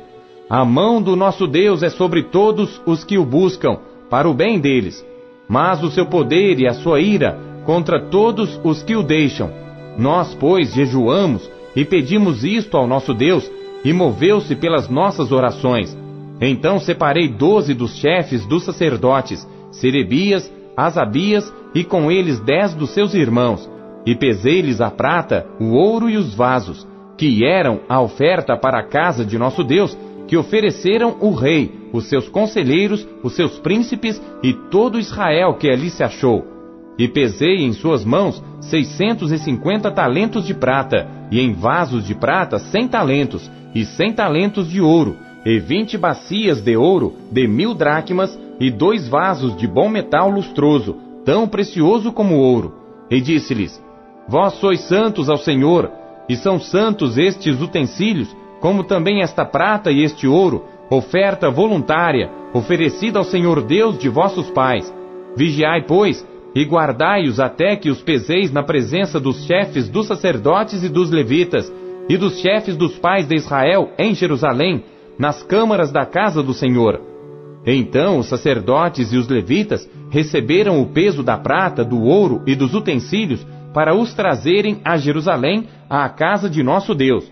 [0.50, 3.80] A mão do nosso Deus é sobre todos os que o buscam,
[4.10, 5.06] para o bem deles,
[5.48, 9.52] mas o seu poder e a sua ira contra todos os que o deixam.
[9.98, 13.50] Nós, pois, jejuamos e pedimos isto ao nosso Deus,
[13.84, 15.96] e moveu-se pelas nossas orações.
[16.42, 23.14] Então separei doze dos chefes dos sacerdotes, Serebias, Asabias e com eles dez dos seus
[23.14, 23.70] irmãos,
[24.06, 26.88] e pesei-lhes a prata, o ouro e os vasos,
[27.18, 29.98] que eram a oferta para a casa de nosso Deus,
[30.28, 35.90] que ofereceram o rei, os seus conselheiros, os seus príncipes e todo Israel que ali
[35.90, 36.46] se achou.
[36.98, 42.16] E pesei em suas mãos seiscentos e cinquenta talentos de prata, e em vasos de
[42.16, 45.16] prata cem talentos, e cem talentos de ouro,
[45.46, 50.98] e vinte bacias de ouro de mil dracmas, e dois vasos de bom metal lustroso,
[51.24, 52.74] tão precioso como ouro.
[53.12, 53.82] E disse-lhes:
[54.28, 55.92] Vós sois santos ao Senhor,
[56.28, 63.20] e são santos estes utensílios, como também esta prata e este ouro, oferta voluntária, oferecida
[63.20, 64.94] ao Senhor Deus de vossos pais.
[65.36, 70.90] Vigiai, pois, e guardai-os até que os peseis na presença dos chefes dos sacerdotes e
[70.90, 71.72] dos levitas,
[72.10, 74.84] e dos chefes dos pais de Israel em Jerusalém,
[75.20, 77.02] nas câmaras da casa do Senhor.
[77.66, 82.74] Então os sacerdotes e os levitas receberam o peso da prata, do ouro e dos
[82.74, 87.30] utensílios para os trazerem a Jerusalém, à casa de nosso Deus.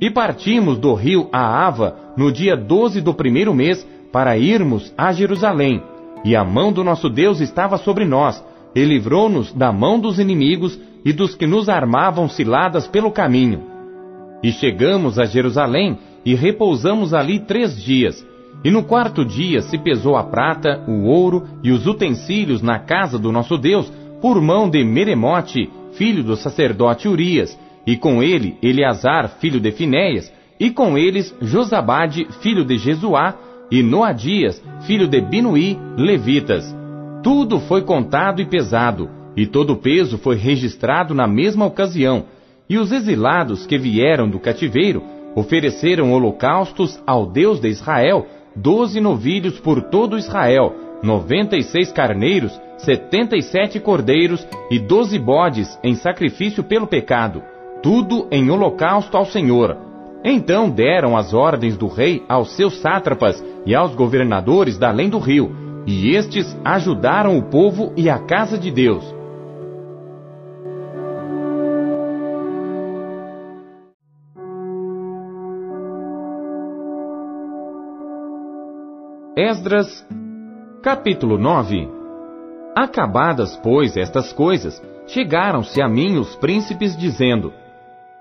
[0.00, 5.82] E partimos do rio Aava no dia doze do primeiro mês para irmos a Jerusalém.
[6.24, 8.42] E a mão do nosso Deus estava sobre nós,
[8.74, 13.62] e livrou-nos da mão dos inimigos e dos que nos armavam ciladas pelo caminho.
[14.42, 18.26] E chegamos a Jerusalém e repousamos ali três dias.
[18.62, 23.18] E no quarto dia se pesou a prata, o ouro e os utensílios na casa
[23.18, 23.90] do nosso Deus,
[24.20, 30.32] por mão de Meremote, filho do sacerdote Urias, e com ele Eleazar, filho de Finéias,
[30.58, 33.34] e com eles Josabade, filho de Jesuá,
[33.70, 36.74] e Noadias, filho de Binuí, levitas.
[37.22, 42.24] Tudo foi contado e pesado, e todo o peso foi registrado na mesma ocasião,
[42.68, 45.02] e os exilados que vieram do cativeiro
[45.34, 52.58] ofereceram holocaustos ao Deus de Israel, doze novilhos por todo Israel, noventa e seis carneiros,
[52.78, 57.42] setenta e sete cordeiros e doze bodes em sacrifício pelo pecado,
[57.86, 59.76] tudo em holocausto ao Senhor.
[60.24, 65.20] Então deram as ordens do rei aos seus sátrapas e aos governadores da além do
[65.20, 65.54] rio,
[65.86, 69.04] e estes ajudaram o povo e a casa de Deus.
[79.36, 80.04] Esdras,
[80.82, 81.88] capítulo 9
[82.74, 87.52] Acabadas, pois, estas coisas, chegaram-se a mim os príncipes, dizendo: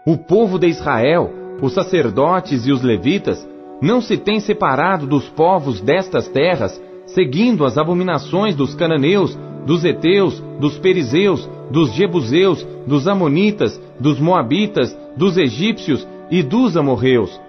[0.08, 3.44] O povo de Israel, os sacerdotes e os levitas,
[3.82, 9.36] não se têm separado dos povos destas terras, seguindo as abominações dos cananeus,
[9.66, 17.42] dos heteus, dos perizeus, dos jebuseus, dos amonitas, dos moabitas, dos egípcios e dos amorreus.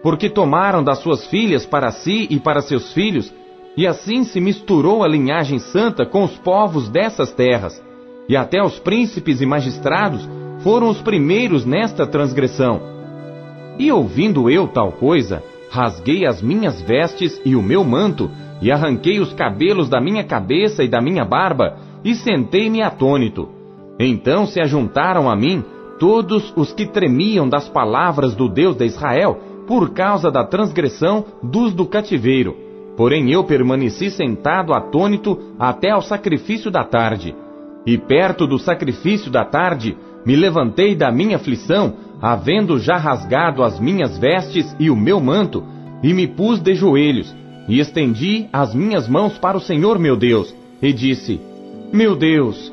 [0.00, 3.34] Porque tomaram das suas filhas para si e para seus filhos,
[3.76, 7.82] e assim se misturou a linhagem santa com os povos dessas terras,
[8.28, 10.28] e até os príncipes e magistrados
[10.64, 12.80] foram os primeiros nesta transgressão.
[13.78, 18.30] E ouvindo eu tal coisa, rasguei as minhas vestes e o meu manto,
[18.62, 23.48] e arranquei os cabelos da minha cabeça e da minha barba, e sentei-me atônito.
[24.00, 25.62] Então se ajuntaram a mim
[25.98, 31.74] todos os que tremiam das palavras do Deus de Israel, por causa da transgressão dos
[31.74, 32.56] do cativeiro.
[32.96, 37.34] Porém eu permaneci sentado atônito até ao sacrifício da tarde.
[37.86, 43.78] E perto do sacrifício da tarde, me levantei da minha aflição, havendo já rasgado as
[43.78, 45.64] minhas vestes e o meu manto,
[46.02, 47.34] e me pus de joelhos,
[47.68, 51.40] e estendi as minhas mãos para o Senhor meu Deus, e disse:
[51.92, 52.72] Meu Deus,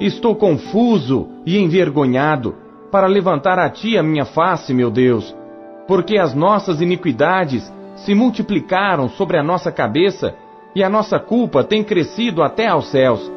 [0.00, 2.54] estou confuso e envergonhado
[2.90, 5.34] para levantar a ti a minha face, meu Deus,
[5.86, 10.34] porque as nossas iniquidades se multiplicaram sobre a nossa cabeça
[10.74, 13.30] e a nossa culpa tem crescido até aos céus.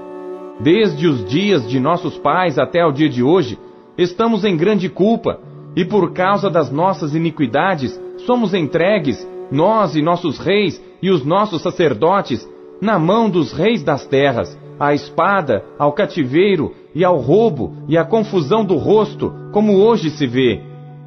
[0.59, 3.59] Desde os dias de nossos pais até o dia de hoje,
[3.97, 5.39] estamos em grande culpa,
[5.75, 11.61] e por causa das nossas iniquidades somos entregues, nós e nossos reis e os nossos
[11.61, 12.47] sacerdotes,
[12.81, 18.05] na mão dos reis das terras, à espada, ao cativeiro e ao roubo e à
[18.05, 20.61] confusão do rosto, como hoje se vê.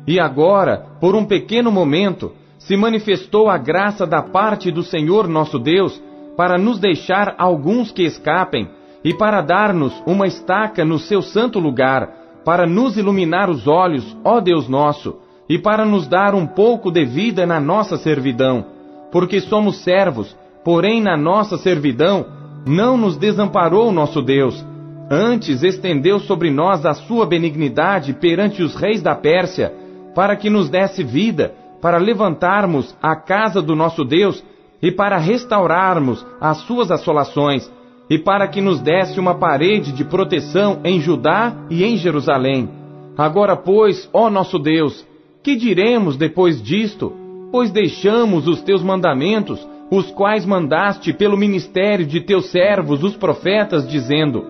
[0.07, 5.59] E agora, por um pequeno momento, se manifestou a graça da parte do Senhor nosso
[5.59, 6.03] Deus,
[6.37, 8.69] para nos deixar alguns que escapem,
[9.05, 12.11] e para dar-nos uma estaca no seu santo lugar,
[12.45, 15.17] para nos iluminar os olhos, ó Deus nosso,
[15.49, 18.65] e para nos dar um pouco de vida na nossa servidão.
[19.11, 22.27] Porque somos servos, porém na nossa servidão
[22.67, 24.65] não nos desamparou nosso Deus.
[25.11, 29.73] Antes estendeu sobre nós a sua benignidade perante os reis da Pérsia,
[30.15, 34.45] para que nos desse vida, para levantarmos a casa do nosso Deus
[34.83, 37.71] e para restaurarmos as suas assolações
[38.09, 42.69] e para que nos desse uma parede de proteção em Judá e em Jerusalém.
[43.17, 45.07] Agora, pois, ó nosso Deus,
[45.43, 47.13] que diremos depois disto?
[47.51, 53.89] Pois deixamos os teus mandamentos, os quais mandaste pelo ministério de teus servos, os profetas,
[53.89, 54.45] dizendo: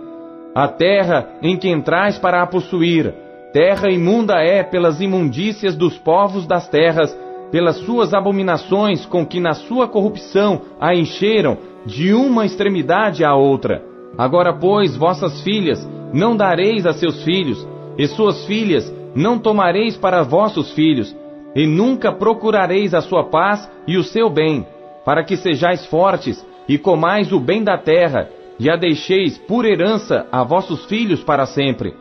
[0.54, 3.14] A terra em que entrais para a possuir,
[3.52, 7.16] terra imunda é pelas imundícias dos povos das terras,
[7.50, 11.56] pelas suas abominações com que na sua corrupção a encheram,
[11.88, 13.82] de uma extremidade à outra.
[14.16, 17.66] Agora, pois, vossas filhas não dareis a seus filhos,
[17.96, 21.16] e suas filhas não tomareis para vossos filhos,
[21.56, 24.66] e nunca procurareis a sua paz e o seu bem,
[25.04, 28.28] para que sejais fortes e comais o bem da terra,
[28.60, 31.94] e a deixeis por herança a vossos filhos para sempre.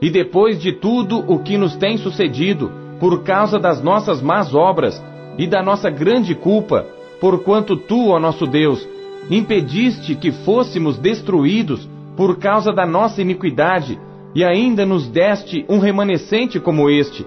[0.00, 2.70] E depois de tudo o que nos tem sucedido,
[3.00, 5.02] por causa das nossas más obras
[5.38, 6.84] e da nossa grande culpa,
[7.20, 8.86] porquanto tu, ó nosso Deus,
[9.30, 13.98] impediste que fôssemos destruídos por causa da nossa iniquidade,
[14.34, 17.26] e ainda nos deste um remanescente como este.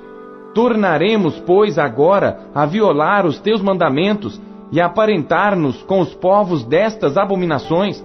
[0.54, 4.42] Tornaremos, pois, agora a violar os teus mandamentos
[4.72, 8.04] e aparentar-nos com os povos destas abominações?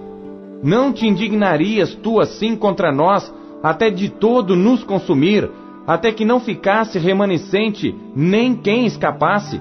[0.61, 3.33] Não te indignarias tu assim contra nós,
[3.63, 5.49] até de todo nos consumir,
[5.87, 9.59] até que não ficasse remanescente nem quem escapasse?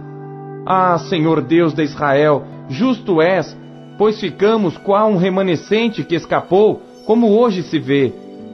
[0.66, 3.57] Ah, Senhor Deus de Israel, justo és,
[4.01, 8.11] pois ficamos qual um remanescente que escapou, como hoje se vê.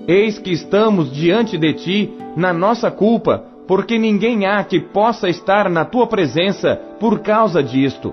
[0.09, 5.71] Eis que estamos diante de ti, na nossa culpa, porque ninguém há que possa estar
[5.71, 8.13] na tua presença por causa disto.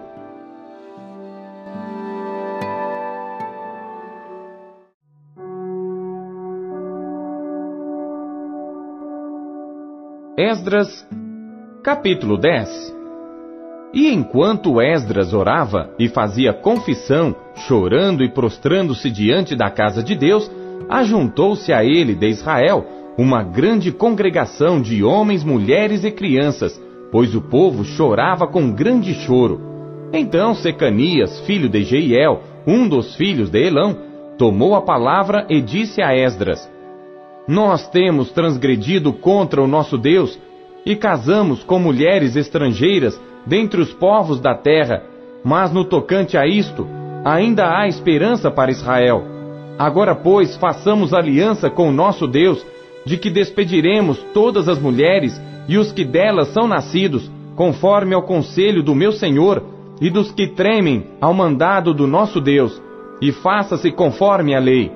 [10.37, 11.03] Esdras,
[11.81, 12.92] capítulo 10
[13.93, 17.35] e enquanto Esdras orava e fazia confissão,
[17.67, 20.49] chorando e prostrando-se diante da casa de Deus,
[20.89, 22.85] ajuntou-se a ele de Israel
[23.15, 26.81] uma grande congregação de homens, mulheres e crianças,
[27.11, 29.61] pois o povo chorava com grande choro.
[30.11, 33.95] Então Secanias, filho de Jeiel, um dos filhos de Elão,
[34.39, 36.67] tomou a palavra e disse a Esdras:
[37.47, 40.39] Nós temos transgredido contra o nosso Deus
[40.83, 45.03] e casamos com mulheres estrangeiras dentre os povos da terra,
[45.43, 46.87] mas no tocante a isto,
[47.25, 49.23] ainda há esperança para Israel.
[49.77, 52.65] Agora, pois, façamos aliança com o nosso Deus,
[53.05, 58.81] de que despediremos todas as mulheres e os que delas são nascidos, conforme ao conselho
[58.81, 59.63] do meu Senhor
[60.01, 62.81] e dos que tremem ao mandado do nosso Deus,
[63.21, 64.91] e faça-se conforme a lei.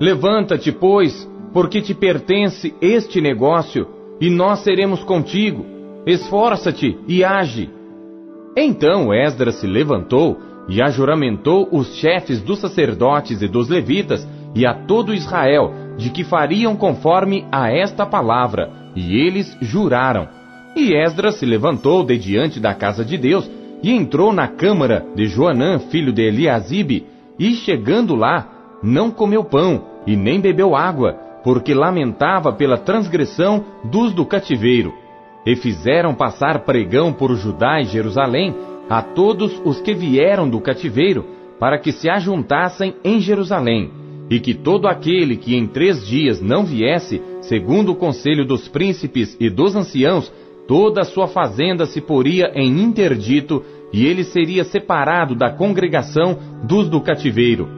[0.00, 3.86] Levanta-te, pois, porque te pertence este negócio,
[4.20, 5.77] e nós seremos contigo
[6.08, 7.68] Esforça-te e age.
[8.56, 14.72] Então Esdras se levantou e ajuramentou os chefes dos sacerdotes e dos levitas e a
[14.72, 20.26] todo Israel de que fariam conforme a esta palavra, e eles juraram.
[20.74, 23.50] E Esdras se levantou de diante da casa de Deus
[23.82, 27.04] e entrou na câmara de Joanã, filho de Eliasibe,
[27.38, 34.14] e chegando lá, não comeu pão e nem bebeu água, porque lamentava pela transgressão dos
[34.14, 35.06] do cativeiro
[35.46, 38.54] e fizeram passar pregão por Judá e Jerusalém
[38.88, 41.24] a todos os que vieram do cativeiro,
[41.58, 43.90] para que se ajuntassem em Jerusalém,
[44.30, 49.36] e que todo aquele que em três dias não viesse, segundo o conselho dos príncipes
[49.38, 50.32] e dos anciãos,
[50.66, 53.62] toda a sua fazenda se poria em interdito,
[53.92, 57.68] e ele seria separado da congregação dos do cativeiro.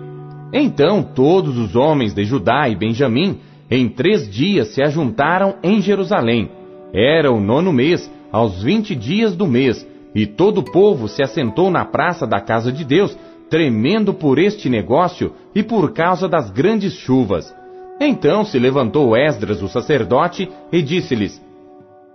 [0.52, 3.38] Então todos os homens de Judá e Benjamim,
[3.70, 6.59] em três dias se ajuntaram em Jerusalém.
[6.92, 11.70] Era o nono mês, aos vinte dias do mês, e todo o povo se assentou
[11.70, 13.16] na praça da casa de Deus,
[13.48, 17.54] tremendo por este negócio e por causa das grandes chuvas.
[18.00, 21.40] Então se levantou Esdras, o sacerdote, e disse-lhes: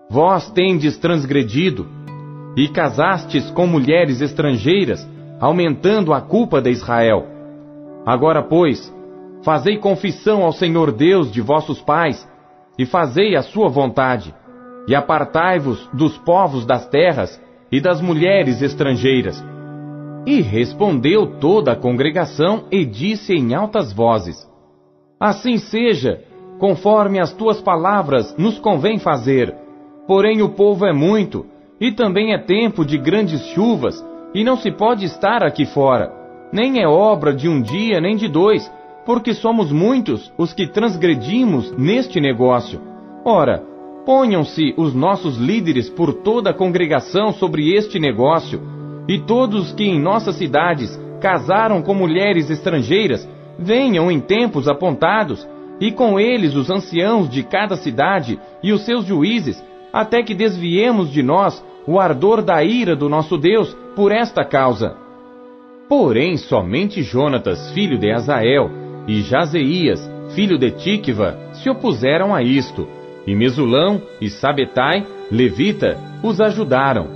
[0.10, 1.88] Vós tendes transgredido,
[2.58, 5.08] e casastes com mulheres estrangeiras,
[5.40, 7.26] aumentando a culpa de Israel.
[8.06, 8.94] Agora, pois,
[9.44, 12.28] fazei confissão ao Senhor Deus de vossos pais,
[12.78, 14.34] e fazei a sua vontade,
[14.88, 19.44] e apartai-vos dos povos das terras e das mulheres estrangeiras.
[20.26, 24.48] E respondeu toda a congregação e disse em altas vozes:
[25.20, 26.24] Assim seja,
[26.60, 29.54] conforme as tuas palavras nos convém fazer.
[30.08, 31.46] Porém o povo é muito,
[31.80, 36.12] e também é tempo de grandes chuvas, e não se pode estar aqui fora.
[36.52, 38.72] Nem é obra de um dia nem de dois,
[39.06, 42.80] porque somos muitos os que transgredimos neste negócio.
[43.24, 43.64] Ora,
[44.06, 48.62] ponham-se os nossos líderes por toda a congregação sobre este negócio,
[49.08, 53.28] e todos que em nossas cidades casaram com mulheres estrangeiras,
[53.58, 55.48] venham em tempos apontados,
[55.80, 61.12] e com eles os anciãos de cada cidade e os seus juízes, até que desviemos
[61.12, 64.96] de nós o ardor da ira do nosso Deus por esta causa.
[65.88, 68.70] Porém, somente Jonatas, filho de Azael,
[69.08, 72.88] e Jazeias, filho de Tikva, se opuseram a isto,
[73.26, 77.08] e Mesulão e Sabetai, levita, os ajudaram.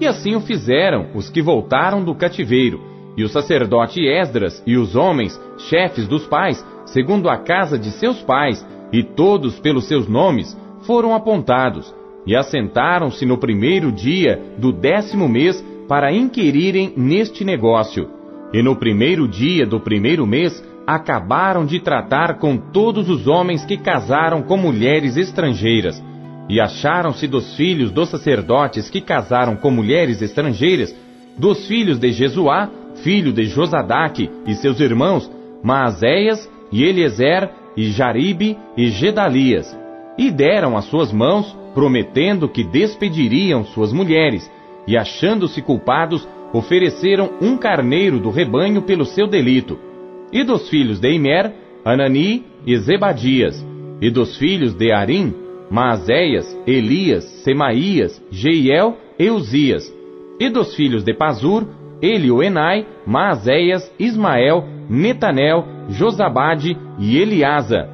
[0.00, 2.80] E assim o fizeram os que voltaram do cativeiro,
[3.16, 8.22] e o sacerdote Esdras e os homens, chefes dos pais, segundo a casa de seus
[8.22, 11.92] pais, e todos pelos seus nomes, foram apontados,
[12.24, 18.08] e assentaram-se no primeiro dia do décimo mês para inquirirem neste negócio.
[18.52, 23.76] E no primeiro dia do primeiro mês acabaram de tratar com todos os homens que
[23.76, 26.02] casaram com mulheres estrangeiras.
[26.48, 30.96] E acharam-se dos filhos dos sacerdotes que casaram com mulheres estrangeiras,
[31.36, 32.70] dos filhos de Jesuá,
[33.02, 35.30] filho de Josadaque, e seus irmãos,
[35.62, 39.78] Maazéias, e Eliezer, e Jaribe, e Gedalias.
[40.16, 44.50] E deram as suas mãos prometendo que despediriam suas mulheres,
[44.86, 49.87] e achando-se culpados, ofereceram um carneiro do rebanho pelo seu delito.
[50.32, 51.52] E dos filhos de Imer,
[51.84, 53.64] Anani e Zebadias,
[54.00, 55.34] e dos filhos de Arim,
[55.70, 59.92] Maazéias, Elias, Semaías, Jeiel e Uzias,
[60.38, 61.66] e dos filhos de Pazur,
[62.00, 67.88] Elioenai, Maazéias, Ismael, Netanel, Josabade e Eliasa,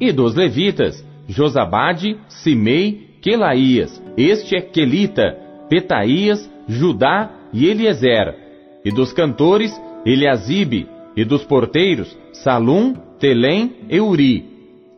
[0.00, 5.36] e dos levitas, Josabade, Simei, Quelaías, este é Quelita,
[5.68, 8.34] Petaías, Judá e Eliezer,
[8.84, 9.72] e dos cantores,
[10.04, 10.86] Eliasibe,
[11.16, 14.44] e dos porteiros, Salum, Telém e Uri,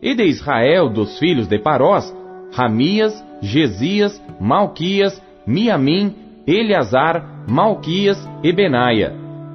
[0.02, 2.14] e de Israel dos filhos de Parós,
[2.52, 3.12] Ramias,
[3.42, 6.14] Gesias, Malquias, Miamim,
[6.46, 9.14] Eleazar, Malquias e Benaia,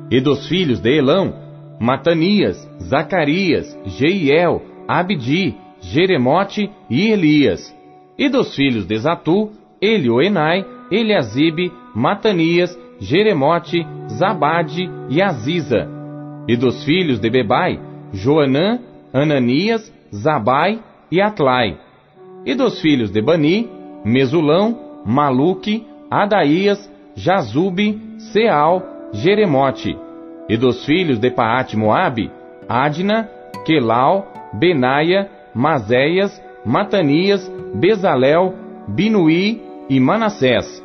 [0.09, 1.33] e dos filhos de Elão,
[1.79, 7.75] Matanias, Zacarias, Jeiel, Abdi, Jeremote e Elias,
[8.17, 9.51] e dos filhos de Zatu,
[9.81, 16.00] Elioenai, Eliasibe, Matanias, Jeremote, Zabade e Aziza.
[16.51, 17.79] E dos filhos de Bebai,
[18.11, 18.77] Joanã,
[19.13, 21.77] Ananias, Zabai e Atlai.
[22.45, 23.69] E dos filhos de Bani,
[24.03, 27.97] Mesulão, Maluque, Adaías, Jazube,
[28.33, 28.83] Seal,
[29.13, 29.97] Jeremote.
[30.49, 32.29] E dos filhos de Paate Moabe,
[32.67, 33.29] Adna,
[33.65, 38.55] Quelau, Benaia, Mazéias, Matanias, Bezalel,
[38.89, 40.83] Binuí e Manassés.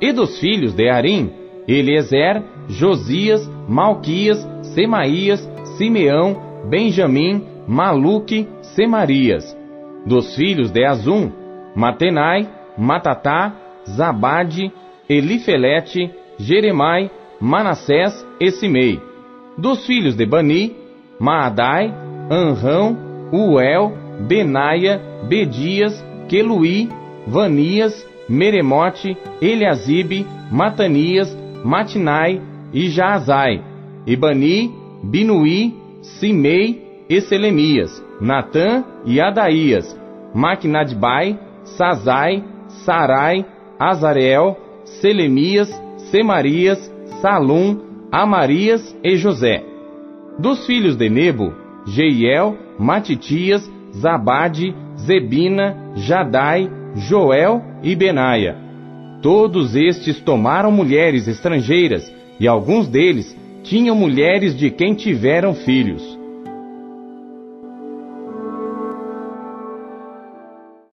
[0.00, 1.30] E dos filhos de Arim,
[1.68, 5.40] Eliezer, Josias, Malquias, Semaías,
[5.76, 6.36] Simeão,
[6.68, 9.56] Benjamim, Maluque, Semarias.
[10.06, 11.30] Dos filhos de Azum,
[11.74, 13.54] Matenai, Matatá,
[13.88, 14.72] Zabade,
[15.08, 17.10] Elifelete, Jeremai,
[17.40, 19.00] Manassés e Simei.
[19.56, 20.76] Dos filhos de Bani,
[21.18, 21.92] Maadai,
[22.30, 22.96] Anrão,
[23.32, 23.92] Uel,
[24.26, 26.88] Benaia, Bedias, Queluí,
[27.26, 32.40] Vanias, Meremote, Eliasibe, Matanias, Matinai
[32.72, 33.62] e Jaazai,
[34.08, 39.94] Ibani, Binuí, Simei e Selemias, Natã e Adaías,
[40.34, 41.38] Maquinadbai,
[41.76, 42.42] Sazai,
[42.86, 43.44] Sarai,
[43.78, 44.56] Azareel,
[45.00, 45.68] Selemias,
[46.10, 46.78] Semarias,
[47.20, 47.78] Salum,
[48.10, 49.62] Amarias e José.
[50.38, 51.52] Dos filhos de Nebo,
[51.86, 58.56] Jeiel, Matitias, Zabade, Zebina, Jadai, Joel e Benaia.
[59.20, 63.36] Todos estes tomaram mulheres estrangeiras, e alguns deles
[63.68, 66.07] tinham mulheres de quem tiveram filhos.